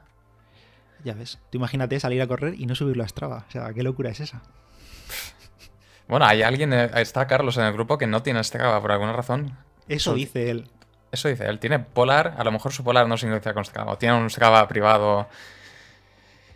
Ya 1.04 1.14
ves. 1.14 1.40
Tú 1.50 1.58
imagínate 1.58 2.00
salir 2.00 2.22
a 2.22 2.28
correr 2.28 2.56
y 2.58 2.66
no 2.66 2.76
subirlo 2.76 3.04
a 3.04 3.08
Strava. 3.08 3.46
O 3.48 3.52
sea, 3.52 3.74
qué 3.74 3.84
locura 3.84 4.10
es 4.12 4.20
esa. 4.20 4.42
Bueno, 6.06 6.26
hay 6.26 6.42
alguien, 6.42 6.74
eh, 6.74 6.92
está 6.98 7.28
Carlos 7.28 7.56
en 7.56 7.64
el 7.64 7.72
grupo 7.72 7.98
que 7.98 8.06
no 8.06 8.22
tiene 8.22 8.44
Strava 8.44 8.82
por 8.82 8.92
alguna 8.92 9.14
razón. 9.14 9.58
Eso 9.88 10.14
dice 10.14 10.50
él. 10.52 10.70
Eso 11.14 11.30
dice, 11.30 11.46
él 11.46 11.60
tiene 11.60 11.80
Polar, 11.80 12.36
a 12.38 12.44
lo 12.44 12.52
mejor 12.52 12.74
su 12.74 12.84
Polar 12.84 13.08
no 13.08 13.18
sincroniza 13.18 13.54
con 13.54 13.64
Strava, 13.64 13.94
o 13.94 13.98
tiene 13.98 14.18
un 14.18 14.30
Strava 14.30 14.68
privado. 14.68 15.30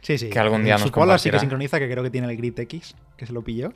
Sí, 0.01 0.17
sí. 0.17 0.29
Que 0.29 0.39
algún 0.39 0.65
día 0.65 0.73
nos 0.73 0.83
Su 0.83 0.91
Polar 0.91 1.17
sí 1.19 1.31
que 1.31 1.39
sincroniza, 1.39 1.79
que 1.79 1.89
creo 1.89 2.03
que 2.03 2.09
tiene 2.09 2.29
el 2.29 2.35
Grid 2.35 2.59
X, 2.59 2.95
que 3.15 3.25
se 3.25 3.31
lo 3.31 3.41
pilló. 3.41 3.71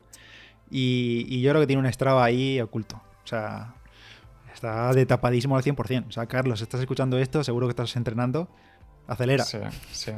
Y, 0.71 1.25
y 1.29 1.41
yo 1.41 1.51
creo 1.51 1.61
que 1.61 1.67
tiene 1.67 1.81
un 1.81 1.91
Strava 1.91 2.23
ahí 2.23 2.59
oculto. 2.61 2.95
O 3.23 3.27
sea, 3.27 3.75
está 4.53 4.93
de 4.93 5.05
tapadísimo 5.05 5.57
al 5.57 5.63
100%. 5.63 6.07
O 6.07 6.11
sea, 6.11 6.25
Carlos, 6.25 6.61
estás 6.61 6.79
escuchando 6.79 7.17
esto, 7.17 7.43
seguro 7.43 7.67
que 7.67 7.71
estás 7.71 7.95
entrenando. 7.95 8.47
Acelera. 9.07 9.43
Sí, 9.43 9.57
sí. 9.91 10.11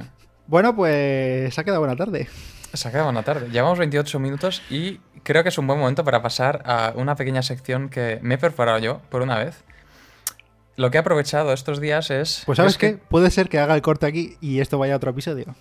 Bueno, 0.48 0.76
pues 0.76 1.54
se 1.54 1.62
ha 1.62 1.63
quedado 1.63 1.80
buena 1.80 1.96
tarde. 1.96 2.28
Se 2.74 2.88
ha 2.88 2.92
quedado 2.92 3.06
buena 3.06 3.24
tarde. 3.24 3.50
Llevamos 3.50 3.80
28 3.80 4.20
minutos 4.20 4.62
y 4.70 5.00
creo 5.24 5.44
que 5.44 5.50
es 5.50 5.58
un 5.58 5.68
buen 5.68 5.80
momento 5.80 6.04
para 6.04 6.22
pasar 6.22 6.63
a 6.66 6.94
una 6.96 7.16
pequeña 7.16 7.42
sección 7.42 7.89
que 7.89 8.20
me 8.22 8.36
he 8.36 8.38
perforado 8.38 8.80
yo 8.80 9.02
por 9.10 9.22
una 9.22 9.38
vez. 9.38 9.63
Lo 10.76 10.89
que 10.89 10.98
he 10.98 11.00
aprovechado 11.00 11.54
estos 11.54 11.80
días 11.80 12.10
es. 12.10 12.44
Pues 12.46 12.58
sabes 12.58 12.74
es 12.74 12.78
que 12.78 12.92
qué, 12.94 12.98
puede 12.98 13.30
ser 13.30 13.48
que 13.48 13.60
haga 13.60 13.76
el 13.76 13.82
corte 13.82 14.06
aquí 14.06 14.38
y 14.42 14.60
esto 14.60 14.78
vaya 14.78 14.96
a 14.96 14.98
otro 14.98 15.12
episodio. 15.12 15.56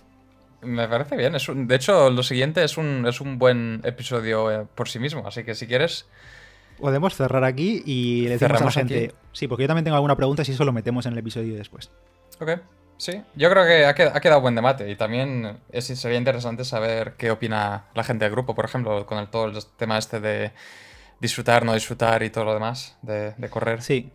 Me 0.63 0.87
parece 0.87 1.15
bien. 1.17 1.35
Es 1.35 1.47
un- 1.49 1.67
de 1.67 1.75
hecho, 1.75 2.09
lo 2.09 2.23
siguiente 2.23 2.63
es 2.63 2.77
un, 2.77 3.05
es 3.07 3.21
un 3.21 3.37
buen 3.39 3.81
episodio 3.83 4.51
eh, 4.51 4.65
por 4.75 4.89
sí 4.89 4.99
mismo. 4.99 5.27
Así 5.27 5.43
que 5.43 5.55
si 5.55 5.67
quieres. 5.67 6.05
Podemos 6.79 7.15
cerrar 7.15 7.43
aquí 7.43 7.81
y 7.85 8.23
le 8.23 8.31
decimos 8.31 8.41
a 8.41 8.53
la 8.53 8.57
Cerramos 8.57 8.73
gente. 8.73 9.05
aquí. 9.05 9.15
Sí, 9.31 9.47
porque 9.47 9.63
yo 9.63 9.67
también 9.67 9.83
tengo 9.85 9.95
alguna 9.95 10.15
pregunta 10.15 10.43
si 10.43 10.51
eso 10.53 10.65
lo 10.65 10.73
metemos 10.73 11.05
en 11.05 11.13
el 11.13 11.19
episodio 11.19 11.55
después. 11.55 11.91
Ok. 12.39 12.51
Sí. 12.97 13.21
Yo 13.35 13.49
creo 13.49 13.65
que 13.65 13.85
ha 13.85 14.19
quedado 14.21 14.41
buen 14.41 14.55
debate. 14.55 14.89
Y 14.89 14.95
también 14.95 15.57
es, 15.71 15.85
sería 15.85 16.17
interesante 16.17 16.63
saber 16.65 17.13
qué 17.17 17.31
opina 17.31 17.85
la 17.95 18.03
gente 18.03 18.25
del 18.25 18.31
grupo, 18.31 18.55
por 18.55 18.65
ejemplo, 18.65 19.05
con 19.05 19.17
el, 19.19 19.27
todo 19.27 19.45
el 19.45 19.57
tema 19.77 19.97
este 19.97 20.19
de 20.19 20.51
disfrutar, 21.19 21.63
no 21.65 21.73
disfrutar 21.73 22.23
y 22.23 22.29
todo 22.29 22.45
lo 22.45 22.53
demás 22.53 22.97
de, 23.01 23.33
de 23.37 23.49
correr. 23.49 23.81
Sí, 23.81 24.11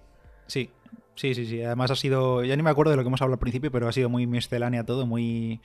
sí. 0.47 0.71
Sí, 1.19 1.35
sí, 1.35 1.47
sí. 1.47 1.61
Además 1.65 1.91
ha 1.91 1.97
sido, 1.97 2.45
ya 2.45 2.55
ni 2.55 2.63
me 2.63 2.71
acuerdo 2.71 2.93
de 2.93 2.97
lo 2.97 3.03
que 3.03 3.09
hemos 3.09 3.21
hablado 3.21 3.35
al 3.35 3.41
principio, 3.41 3.73
pero 3.73 3.89
ha 3.89 3.93
sido 3.93 4.09
muy 4.09 4.29
miscelánea 4.29 4.85
todo, 4.85 5.05
muy 5.05 5.61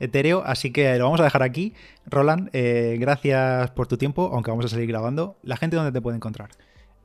etéreo. 0.00 0.42
Así 0.44 0.72
que 0.72 0.98
lo 0.98 1.04
vamos 1.04 1.20
a 1.20 1.24
dejar 1.24 1.44
aquí. 1.44 1.74
Roland, 2.06 2.50
eh, 2.52 2.96
gracias 2.98 3.70
por 3.70 3.86
tu 3.86 3.96
tiempo, 3.98 4.30
aunque 4.34 4.50
vamos 4.50 4.64
a 4.64 4.68
seguir 4.68 4.88
grabando. 4.88 5.36
La 5.44 5.56
gente 5.56 5.76
dónde 5.76 5.92
te 5.92 6.00
puede 6.00 6.16
encontrar. 6.16 6.50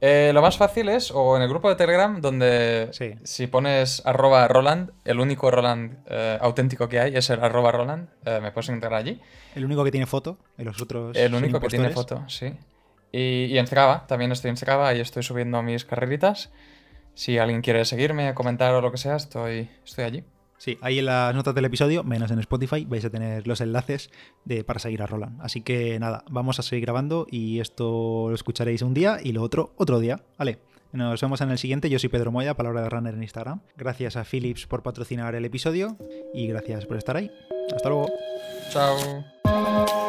Eh, 0.03 0.31
lo 0.33 0.41
más 0.41 0.57
fácil 0.57 0.89
es 0.89 1.11
o 1.13 1.37
en 1.37 1.43
el 1.43 1.49
grupo 1.49 1.69
de 1.69 1.75
Telegram, 1.75 2.19
donde 2.21 2.89
Sí. 2.91 3.13
si 3.23 3.45
pones 3.45 4.01
arroba 4.03 4.47
Roland, 4.47 4.89
el 5.05 5.19
único 5.19 5.51
Roland 5.51 5.99
eh, 6.09 6.39
auténtico 6.41 6.89
que 6.89 6.99
hay 6.99 7.15
es 7.15 7.29
el 7.29 7.39
arroba 7.43 7.71
Roland, 7.71 8.09
eh, 8.25 8.39
me 8.41 8.51
puedes 8.51 8.67
encontrar 8.69 8.95
allí. 8.95 9.21
El 9.53 9.63
único 9.63 9.83
que 9.83 9.91
tiene 9.91 10.07
foto, 10.07 10.39
en 10.57 10.65
los 10.65 10.81
otros. 10.81 11.15
El 11.15 11.35
único 11.35 11.59
que 11.59 11.67
tiene 11.67 11.91
foto, 11.91 12.23
sí. 12.29 12.51
Y, 13.11 13.45
y 13.45 13.57
en 13.59 13.67
Strava, 13.67 14.07
también 14.07 14.31
estoy 14.31 14.49
en 14.49 14.57
Strava 14.57 14.91
y 14.95 15.01
estoy 15.01 15.21
subiendo 15.21 15.61
mis 15.61 15.85
carreritas. 15.85 16.51
Si 17.13 17.37
alguien 17.37 17.61
quiere 17.61 17.85
seguirme, 17.85 18.33
comentar 18.33 18.73
o 18.73 18.81
lo 18.81 18.91
que 18.91 18.97
sea, 18.97 19.15
estoy, 19.15 19.69
estoy 19.83 20.03
allí. 20.03 20.23
Sí, 20.57 20.77
ahí 20.81 20.99
en 20.99 21.05
las 21.05 21.33
notas 21.33 21.55
del 21.55 21.65
episodio, 21.65 22.03
menos 22.03 22.29
en 22.29 22.37
Spotify, 22.37 22.85
vais 22.85 23.03
a 23.03 23.09
tener 23.09 23.47
los 23.47 23.61
enlaces 23.61 24.11
de, 24.45 24.63
para 24.63 24.79
seguir 24.79 25.01
a 25.01 25.07
Roland. 25.07 25.41
Así 25.41 25.61
que 25.61 25.99
nada, 25.99 26.23
vamos 26.29 26.59
a 26.59 26.61
seguir 26.61 26.85
grabando 26.85 27.25
y 27.31 27.59
esto 27.59 28.27
lo 28.29 28.35
escucharéis 28.35 28.83
un 28.83 28.93
día 28.93 29.17
y 29.23 29.31
lo 29.31 29.41
otro 29.41 29.73
otro 29.77 29.99
día. 29.99 30.21
Vale, 30.37 30.59
nos 30.91 31.19
vemos 31.19 31.41
en 31.41 31.49
el 31.49 31.57
siguiente. 31.57 31.89
Yo 31.89 31.97
soy 31.97 32.09
Pedro 32.09 32.31
Moya, 32.31 32.53
palabra 32.53 32.83
de 32.83 32.89
runner 32.89 33.15
en 33.15 33.23
Instagram. 33.23 33.61
Gracias 33.75 34.17
a 34.17 34.23
Philips 34.23 34.67
por 34.67 34.83
patrocinar 34.83 35.33
el 35.33 35.45
episodio 35.45 35.97
y 36.31 36.45
gracias 36.45 36.85
por 36.85 36.97
estar 36.97 37.17
ahí. 37.17 37.31
Hasta 37.73 37.89
luego. 37.89 38.11
Chao. 38.69 40.00